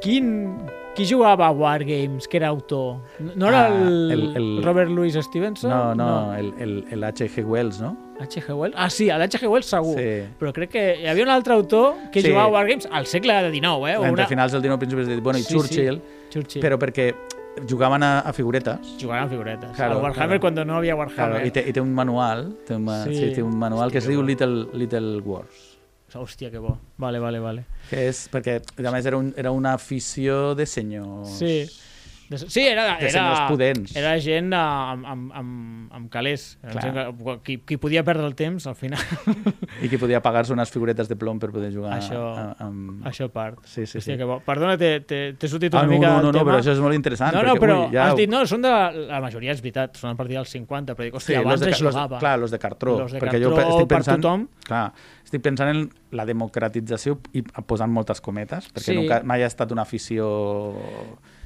[0.02, 0.56] Quin,
[0.94, 3.00] qui jugava a Wargames, que era autor?
[3.18, 5.70] No no era Ah, el, el- el- Robert Louis Stevenson?
[5.70, 7.42] No, no, el, el, el H.G.
[7.44, 7.96] Wells, no?
[8.20, 8.52] H.G.
[8.52, 8.74] Wells?
[8.78, 9.46] Ah, sí, l'H.G.
[9.50, 9.96] Wells segur.
[9.98, 10.10] Sí.
[10.38, 12.28] Però crec que hi havia un altre autor que Sí.
[12.30, 13.94] jugava a Wargames al segle XIX, eh?
[13.94, 14.26] Entre una...
[14.26, 15.20] finals del 19 principis del...
[15.20, 16.30] Bueno, i Sí, Churchill, Sí.
[16.30, 16.62] Churchill.
[16.62, 17.12] però perquè
[17.68, 18.96] jugaven a, a figuretes.
[19.00, 19.70] Jugaven a figuretes.
[19.76, 20.40] Claro, al Warhammer claro.
[20.40, 21.40] cuando no había Warhammer.
[21.40, 23.14] Claro, i, té, I té un manual, té un, Sí.
[23.14, 23.32] sí.
[23.34, 24.28] té un manual que es Hòstia, diu que bo.
[24.28, 25.64] Little, Little Wars.
[26.14, 26.78] Hòstia, que bo.
[26.96, 27.64] Vale, vale, vale.
[27.90, 31.38] Que és perquè, a més, era, un, era una afició de senyors...
[31.38, 31.68] Sí.
[32.28, 33.94] Sí, era, era, senyors pudents.
[33.96, 36.58] era gent eh, amb, amb, amb, amb calés.
[36.62, 39.00] Era gent que, qui, qui podia perdre el temps, al final.
[39.80, 43.06] I que podia pagar-se unes figuretes de plom per poder jugar Això- a- amb...
[43.08, 43.62] Això part.
[43.64, 44.18] Sí, sí, Hòstia, sí.
[44.20, 44.40] que bo.
[44.44, 47.32] Perdona, t'he sortit una Ah, no, mica no, no, no, però això és molt interessant.
[47.32, 48.10] No, no, perquè, però ui, ja...
[48.10, 48.74] has dit, no, són de...
[49.08, 51.64] La majoria és veritat, són a partir dels 50, però dic, Sí, hòstia, los abans
[51.64, 52.18] de, es los, jugava.
[52.20, 52.98] clar, los de cartró.
[53.06, 54.44] Los de perquè cartró jo estic per pensant, tothom.
[54.68, 54.84] Clar,
[55.24, 58.96] estic pensant en la democratització i posant moltes cometes, perquè Sí.
[59.00, 60.28] nunca, mai ha estat una afició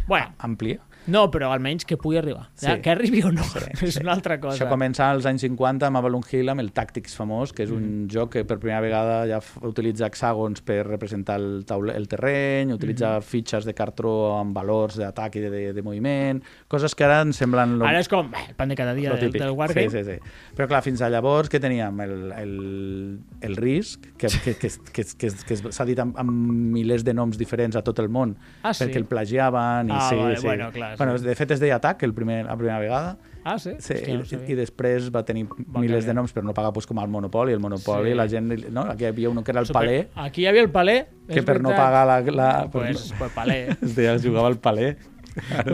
[0.06, 0.80] Bueno, àmplia.
[1.06, 2.48] No, però almenys que pugui arribar.
[2.54, 2.66] Sí.
[2.66, 4.00] Ja, que arribi o no, Sí, és sí.
[4.02, 4.56] una altra cosa.
[4.56, 7.82] Això comença als anys 50 amb Avalon Hill, amb el Tactics famós, que és un
[7.82, 8.08] Mm.
[8.12, 13.16] joc que per primera vegada ja utilitza hexàgons per representar el, taule, el terreny, utilitza
[13.18, 13.22] Mm-hmm.
[13.32, 17.36] fitxes de cartró amb valors d'atac i de, de, de moviment, coses que ara ens
[17.36, 17.78] semblen...
[17.78, 19.88] Lo, Ara és com el pan de cada dia del, del Wargame.
[19.90, 20.54] Sí, sí, sí.
[20.56, 22.00] Però clar, fins a llavors què teníem?
[22.00, 26.30] El, el, el risc, que, que, que, que, que, que s'ha dit amb, amb
[26.76, 28.84] milers de noms diferents a tot el món, Ah, sí?
[28.84, 30.46] perquè el plagiaven i Ah, sí, vale, sí.
[30.46, 31.24] bueno, clar, bueno, sí.
[31.26, 33.72] de fet es deia atac el primer, la primera vegada, Ah, sí?
[33.80, 36.14] Sí, Hòstia, no i, després va tenir milers de canviar.
[36.14, 37.52] noms per no pagar pues, com el Monopoli.
[37.52, 38.14] El Monopoli, Sí.
[38.16, 38.52] la gent...
[38.70, 38.82] No?
[38.82, 41.08] Aquí hi havia un que era el Super- Paler, Aquí hi havia el paler.
[41.28, 41.86] que per no veritat.
[41.86, 42.20] pagar la...
[42.32, 43.76] la Pues, pues paler.
[43.82, 44.96] es deia, es jugava al Paler.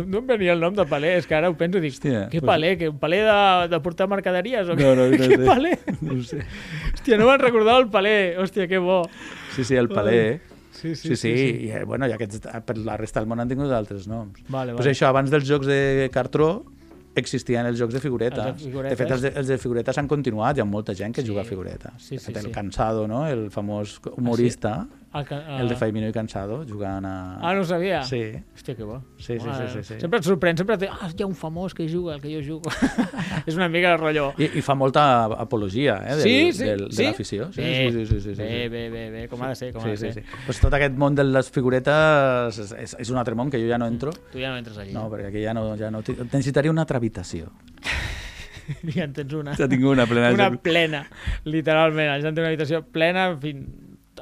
[0.07, 2.29] No em venia el nom de paler, és que ara ho penso i dic, Hòstia,
[2.31, 2.77] què pues- paler?
[2.79, 4.69] Que un paler de, de portar mercaderies?
[4.71, 4.85] O què?
[4.87, 5.79] No, no, no què paler?
[6.01, 6.45] No sé.
[6.95, 8.39] Hòstia, no me'n recordava el paler.
[8.39, 9.03] Hòstia, que bo.
[9.57, 10.41] Sí, sí, el Paler.
[10.79, 13.70] Sí, Sí, sí, I, eh, bueno, i aquests, per la resta del món han tingut
[13.72, 14.39] altres noms.
[14.49, 14.95] Vale, Pues vale.
[14.95, 16.64] això, abans dels jocs de cartró
[17.18, 18.39] existien els jocs de figuretes.
[18.39, 18.93] Els de figuretes.
[18.97, 21.29] De fet, els de, els de figuretes han continuat, hi ha molta gent que Sí.
[21.29, 21.91] juga a figuretes.
[21.99, 22.51] Sí, sí, el sí.
[22.53, 23.26] Cansado, no?
[23.26, 25.55] el famós humorista, El, que, uh...
[25.63, 27.39] El de Faimino i Cansado, jugant a...
[27.41, 28.03] Ah, no ho sabia?
[28.05, 28.19] Sí,
[28.55, 28.99] Hòstia, que bo.
[29.17, 29.97] Sí, sí, sí, sí, sí.
[30.03, 32.29] Sempre et sorprèn, sempre et diu, ah, hi ha un famós que juga, el que
[32.35, 32.69] jo jugo.
[33.49, 34.27] és una mica el rotllo.
[34.37, 35.07] I, i fa molta
[35.41, 37.01] apologia eh, del, Sí, sí, del, sí?
[37.01, 37.49] de l'afició.
[37.57, 38.69] Sí, Bé, sí, sí, sí, sí, sí, bé, sí.
[38.75, 40.27] bé, bé, bé, com ha de ser, com ha Sí, de sí, ser.
[40.29, 40.43] sí.
[40.45, 43.73] Pues tot aquest món de les figuretes és, és, és un altre món que jo
[43.73, 44.13] ja no entro.
[44.35, 44.93] Tu ja no entres allí.
[44.93, 46.05] No, perquè aquí ja no, ja no...
[46.05, 47.49] Necessitaria una altra habitació.
[48.93, 49.55] Ja en tens una.
[49.57, 50.29] Ja tinc una plena.
[50.37, 50.99] una plena,
[51.49, 52.11] literalment.
[52.19, 53.53] El Jan té una habitació plena, en fi,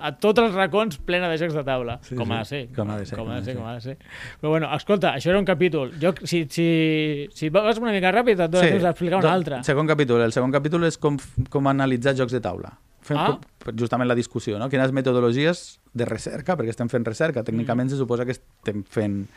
[0.01, 1.99] a tots els racons plena de jocs de taula.
[2.03, 2.32] Sí, com sí.
[2.32, 2.62] ha de ser.
[2.76, 3.97] Com ha de ser, Com ha de ser, com ha de ser.
[4.40, 5.92] Però bueno, escolta, això era un capítol.
[6.03, 9.62] Jo, si, si, si vas una mica ràpid, et dones temps d'explicar un altre.
[9.64, 10.20] Segon capítol.
[10.26, 11.16] El segon capítol és com,
[11.51, 12.74] com analitzar jocs de taula.
[13.07, 13.26] Fem Ah.
[13.38, 14.68] com- justament la discussió, no?
[14.68, 17.40] Quines metodologies de recerca, perquè estem fent recerca.
[17.42, 17.44] Mm.
[17.53, 19.28] Tècnicament se suposa que estem fent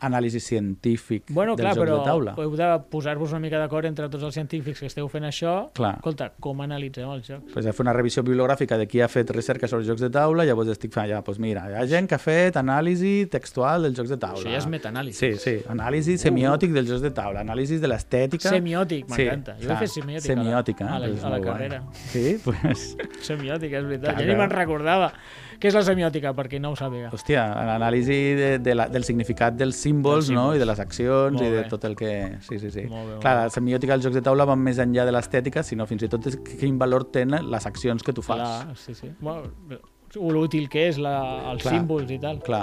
[0.00, 2.34] anàlisi científic Bueno, del clar, joc però de taula.
[2.38, 5.70] heu de posar-vos una mica d'acord entre tots els científics que esteu fent això.
[5.74, 5.96] Clar.
[5.96, 7.52] Escolta, com analitzem els jocs?
[7.52, 10.44] pues, he fet una revisió bibliogràfica de qui ha fet recerca sobre jocs de taula,
[10.44, 13.96] llavors estic fent, ja, pues mira, hi ha gent que ha fet anàlisi textual dels
[13.96, 14.38] jocs de taula.
[14.42, 15.18] Això ja és metaanàlisi.
[15.18, 18.48] Sí, sí, anàlisi semiòtic dels jocs de taula, anàlisi de l'estètica.
[18.48, 19.56] Semiòtic, m'encanta.
[19.58, 21.52] Jo he clar, fet semiòtica a la- Semiòtica, a la- a la molt guai.
[21.52, 21.82] carrera.
[21.92, 24.14] Sí, pues, Semiòtica, és veritat.
[24.14, 25.12] Clar, ja ni me'n recordava.
[25.58, 27.08] Què és la semiòtica, per qui no ho sàpiga?
[27.10, 30.44] hòstia, l'anàlisi de, de la, del significat dels símbols, Dels no?
[30.52, 30.56] símbols.
[30.56, 31.68] i de les accions Molt i de bé.
[31.68, 32.12] tot el que...
[32.46, 32.84] Sí, sí, sí.
[32.86, 35.86] Molt bé, Clar, la semiòtica dels jocs de taula va més enllà de l'estètica, sinó
[35.90, 38.38] fins i tot és quin valor tenen les accions que tu fas.
[38.38, 39.10] Clar, sí, sí.
[39.18, 39.50] Bueno,
[40.14, 41.16] l'útil que és la,
[41.50, 41.74] els Clar.
[41.74, 42.38] símbols i tal.
[42.46, 42.62] Clar,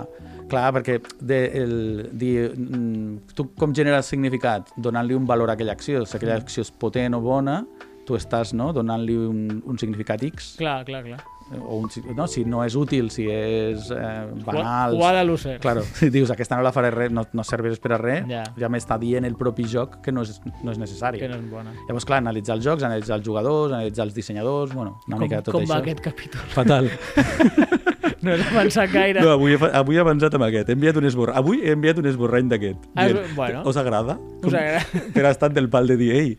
[0.49, 1.75] clar perquè de, el,
[2.17, 4.71] dir, mm, tu com generes significat?
[4.77, 6.05] Donant-li un valor a aquella acció.
[6.07, 7.59] Si aquella acció és potent o bona,
[8.07, 10.55] tu estàs no, donant-li un, un significat X.
[10.63, 11.21] Clar, clar, clar.
[11.61, 14.95] O un, no, si no és útil, si és eh, banal...
[14.95, 15.59] Jugada loser.
[15.61, 18.41] Claro, si dius aquesta no la faré res, no, no serveix per a res, Ja.
[18.57, 21.21] ja m'està dient el propi joc que no és, no és necessari.
[21.21, 21.75] Que no és bona.
[21.87, 25.43] Llavors, clar, analitzar els jocs, analitzar els jugadors, analitzar els dissenyadors, bueno, una Com, mica
[25.45, 25.73] tot com això.
[25.75, 26.41] va aquest capítol?
[26.57, 26.89] Fatal.
[28.21, 29.21] No he avançat gaire.
[29.21, 30.69] No, avui he, avui he avançat amb aquest.
[30.69, 31.37] He enviat un esborrany.
[31.39, 32.85] Avui he enviat un esborrany d'aquest.
[32.95, 33.63] Ah, bueno.
[33.65, 34.17] ¿Os agrada?
[34.43, 34.85] Us agrada.
[35.15, 36.37] Era estat del pal de dir, ei,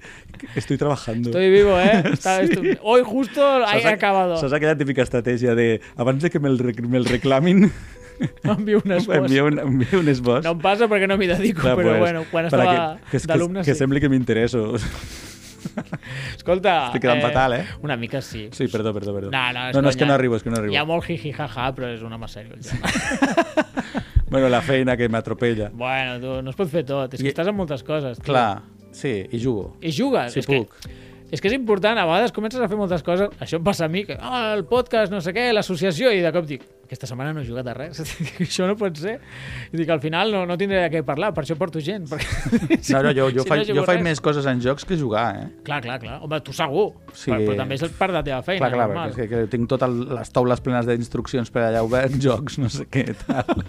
[0.55, 1.31] estoy trabajando.
[1.31, 2.03] Estoy vivo, ¿eh?
[2.13, 2.53] Está, Sí.
[2.53, 4.37] estu- Hoy justo he acabado.
[4.37, 7.71] Saps aquella típica estratègia de abans de que me'l rec me'l reclamin,
[8.45, 9.17] M'envio un esbós.
[9.19, 10.45] envia un, envia un esbós.
[10.45, 13.19] No em passa perquè no m'hi dedico, Clar, però pues, bueno, quan estava a que,
[13.19, 13.79] que, d'alumne que sí.
[13.79, 14.77] sembli que m'interesso.
[16.37, 16.75] Escolta...
[16.89, 17.65] Estic quedant fatal, eh?
[17.83, 18.49] Una mica sí.
[18.53, 19.31] Sí, perdó, perdó, perdó.
[19.31, 20.73] No, no, és no, no, és que no arribo, és que no arribo.
[20.75, 22.57] Hi ha molt jiji jaja, però és una mà sèrio.
[22.61, 22.77] joc.
[24.29, 25.69] Bueno, la feina que m'atropella.
[25.73, 27.13] bueno, tu, no es pot fer tot.
[27.15, 28.19] És que I- estàs en moltes coses.
[28.19, 28.25] tio.
[28.33, 28.61] Clar,
[28.91, 29.77] sí, i jugo.
[29.81, 30.33] I jugues.
[30.35, 30.73] Si és puc.
[30.83, 30.91] Que,
[31.31, 33.89] és que és important, a vegades comences a fer moltes coses, això em passa a
[33.89, 37.35] mi, que ah, el podcast, no sé què, l'associació, i de cop dic, aquesta setmana
[37.37, 38.01] no he jugat a res,
[38.43, 39.19] això no pot ser.
[39.73, 42.07] I dic, al final no, no tindré de què parlar, per això porto gent.
[42.13, 42.81] Perquè...
[42.95, 44.97] No, no, jo, jo, si faig, jugo jo faig res- més coses en jocs que
[45.01, 45.47] jugar, eh?
[45.67, 46.21] Clar, clar, clar.
[46.25, 46.89] Home, tu segur.
[47.13, 47.31] Sí.
[47.33, 49.13] Però, però també és part de la teva feina, Clar, clar, normal.
[49.13, 52.71] perquè és que, que tinc totes les taules plenes d'instruccions per allà obert, jocs, no
[52.73, 53.65] sé què, tal.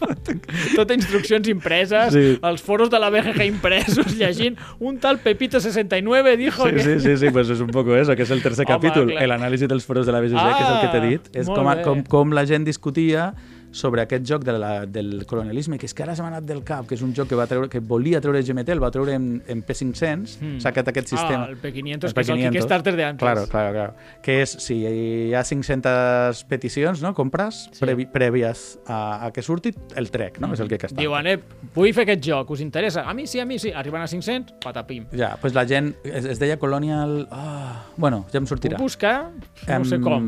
[0.76, 2.38] Tot instruccions impreses, Sí.
[2.44, 6.84] els foros de la BGG impresos, llegint un tal Pepito 69 dijo Sí, que...
[6.84, 9.68] sí, sí, sí, pues és un poco eso, que és el tercer Home, capítol, l'anàlisi
[9.68, 11.28] dels foros de la BGG, que és el que t'he dit.
[11.34, 13.34] Ah, És molt com, a, com, com la gent discutia día
[13.72, 16.64] sobre aquest joc de la, del colonialisme, que és que ara se m'ha anat del
[16.64, 19.14] cap, que és un joc que, va treure, que volia treure GMT, el va treure
[19.14, 20.60] en, en P500, Mm.
[20.62, 21.46] s'ha quedat aquest sistema.
[21.46, 23.24] Ah, el P500, que és el Kickstarter de antes.
[23.26, 23.94] Claro, claro, claro.
[24.24, 27.80] Que és, si hi ha 500 peticions, no?, compres, Sí.
[27.86, 30.96] previ, prèvies a, a que surti, el trec, no?, és el que està.
[30.98, 31.38] Diuen, eh,
[31.76, 33.04] vull fer aquest joc, us interessa?
[33.10, 33.72] A mi sí, a mi sí.
[33.72, 35.06] Arriben a 500, patapim.
[35.16, 37.28] Ja, pues la gent, es, es deia Colonial...
[37.32, 38.78] Ah, bueno, ja em sortirà.
[38.78, 39.30] Puc buscar,
[39.68, 40.28] no sé com.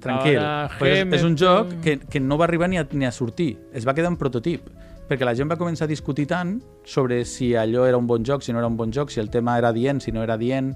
[0.00, 0.38] Tranquil.
[0.38, 3.12] Ara, Pues és, és un joc que, que no va arribar ni a, ni a
[3.12, 3.58] sortir.
[3.72, 4.68] Es va quedar en prototip.
[5.04, 6.56] Perquè la gent va començar a discutir tant
[6.88, 9.28] sobre si allò era un bon joc, si no era un bon joc, si el
[9.28, 10.72] tema era dient, si no era dient,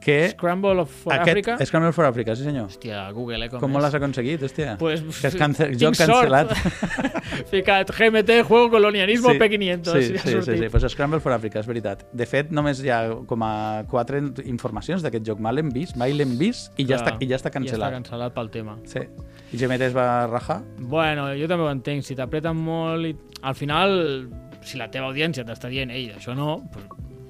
[0.00, 0.30] que...
[0.30, 1.66] Scramble of for aquest, Africa.
[1.66, 2.68] Scramble for Africa, sí senyor.
[2.68, 4.76] Hòstia, Google, eh, com, Com l'has aconseguit, hòstia?
[4.78, 6.52] Pues, que és cance joc cancel·lat.
[7.50, 9.90] Ficat GMT, juego colonialismo P500.
[9.90, 10.62] Sí, i ha sí, sí, sortit.
[10.62, 12.06] sí, pues Scramble for Africa, és veritat.
[12.12, 13.52] De fet, només hi ha com a
[13.90, 15.42] quatre informacions d'aquest joc.
[15.42, 17.58] Mai l'hem vist, mai l'hem vist i ja, Clar, està, i ja està Ja està
[17.58, 17.98] cancel·lat.
[17.98, 18.78] cancel·lat pel tema.
[18.86, 19.06] Sí.
[19.52, 20.62] I GMT es va rajar?
[20.78, 22.02] Bueno, jo també ho entenc.
[22.04, 23.14] Si t'apreten molt i...
[23.42, 24.28] Al final,
[24.62, 26.84] si la teva audiència t'està dient ei, això no, pues,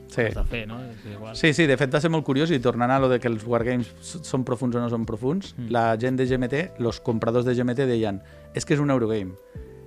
[0.08, 0.22] Sí.
[0.22, 0.78] has de fer, no?
[0.82, 1.36] És igual.
[1.36, 3.44] Sí, sí, de fet va ser molt curiós i tornant a lo de que els
[3.44, 3.90] wargames
[4.24, 5.68] són profuns o no són profuns, Mm.
[5.70, 8.22] la gent de GMT, els compradors de GMT deien
[8.54, 9.34] és que és un Eurogame.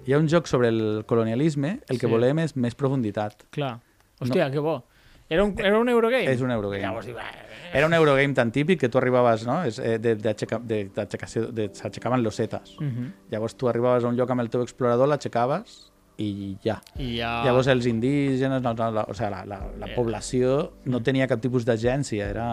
[0.05, 2.11] Hi ha un joc sobre el colonialisme, el que Sí.
[2.11, 3.43] volem és més profunditat.
[3.49, 3.79] Clar.
[4.19, 4.85] Hòstia, que bo.
[5.31, 6.27] Era un, era un Eurogame?
[6.27, 6.81] És un Eurogame.
[6.83, 7.47] Llavors diu, eh,
[7.79, 9.61] Era un Eurogame tan típic que tu arribaves, no?
[9.63, 9.95] És, eh,
[11.73, 12.75] s'aixecaven losetes.
[12.79, 13.13] Mhm.
[13.31, 16.81] Llavors tu arribaves a un lloc amb el teu explorador, l'aixecaves i ja.
[16.99, 17.43] I ja...
[17.45, 19.95] Llavors els indígenes, no, no, la, o sigui, la, la, la Eh.
[19.95, 22.49] població no tenia cap tipus d'agència, era...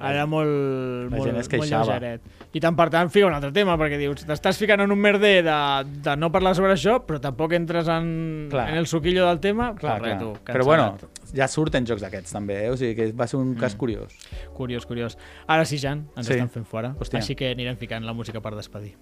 [0.00, 1.84] Era molt, la molt, gent es molt queixava.
[1.84, 2.20] lleugeret.
[2.52, 5.42] I tant per tant fica un altre tema, perquè dius, t'estàs ficant en un merder
[5.44, 5.56] de,
[6.02, 8.68] de no parlar sobre això, però tampoc entres en, Clar.
[8.70, 9.74] en el suquillo del tema.
[9.76, 10.18] Clar, clar.
[10.18, 10.96] tu, Però bueno,
[11.36, 12.70] ja surten jocs d'aquests també, eh?
[12.70, 13.60] o sigui que va ser un Mm.
[13.60, 14.14] cas curiós.
[14.54, 15.18] Curiós, curiós.
[15.46, 16.32] Ara sí, Jan, ens Sí.
[16.34, 17.18] estan fent fora, Hòstia.
[17.18, 18.96] així que anirem ficant la música per despedir.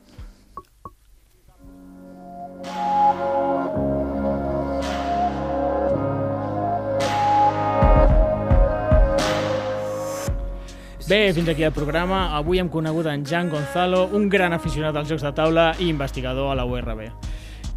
[11.09, 12.37] Bé, fins aquí el programa.
[12.37, 16.51] Avui hem conegut en Jan Gonzalo, un gran aficionat als jocs de taula i investigador
[16.53, 17.07] a la URB.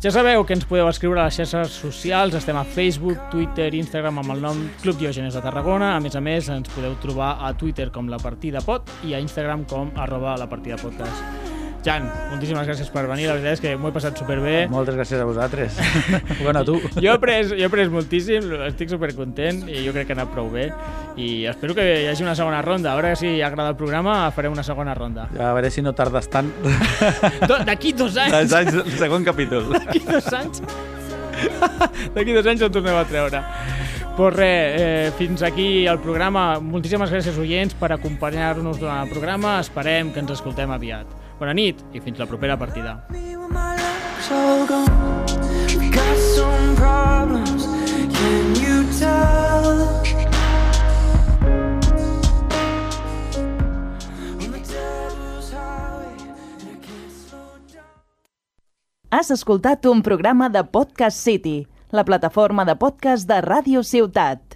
[0.04, 4.20] Ja sabeu que ens podeu escriure a les xarxes socials, estem a Facebook, Twitter, Instagram
[4.20, 5.94] amb el nom Club Diògenes de Tarragona.
[5.96, 9.24] A més a més, ens podeu trobar a Twitter com La Partida Pot i a
[9.24, 11.51] Instagram com arroba La Partida Podcast.
[11.82, 14.68] Jan, moltíssimes gràcies per venir, la veritat és que m'ho he passat superbé.
[14.70, 15.80] Moltes gràcies a vosaltres.
[16.44, 16.76] bueno, a tu.
[17.02, 20.30] Jo he après, jo he après moltíssim, estic supercontent i jo crec que ha anat
[20.30, 20.68] prou bé
[21.18, 22.92] i espero que hi hagi una segona ronda.
[22.94, 25.26] A veure si agrada el programa, farem una segona ronda.
[25.34, 26.52] A veure si no tardes tant.
[27.50, 29.72] Do- D'aquí dos anys, anys, el segon capítol.
[29.74, 30.62] d'aquí dos anys,
[32.14, 33.42] d'aquí dos anys el tornem a treure.
[34.18, 36.60] Pues res, eh, fins aquí el programa.
[36.62, 39.56] Moltíssimes gràcies, oients, per acompanyar-nos durant el programa.
[39.64, 41.08] Esperem que ens escoltem aviat.
[41.42, 42.92] Bona nit i fins la propera partida.
[45.90, 47.66] got some problems,
[48.14, 49.90] can you tell?
[59.10, 64.51] Has escoltat un programa de Podcast City, la plataforma de podcast de Ràdio Ciutat.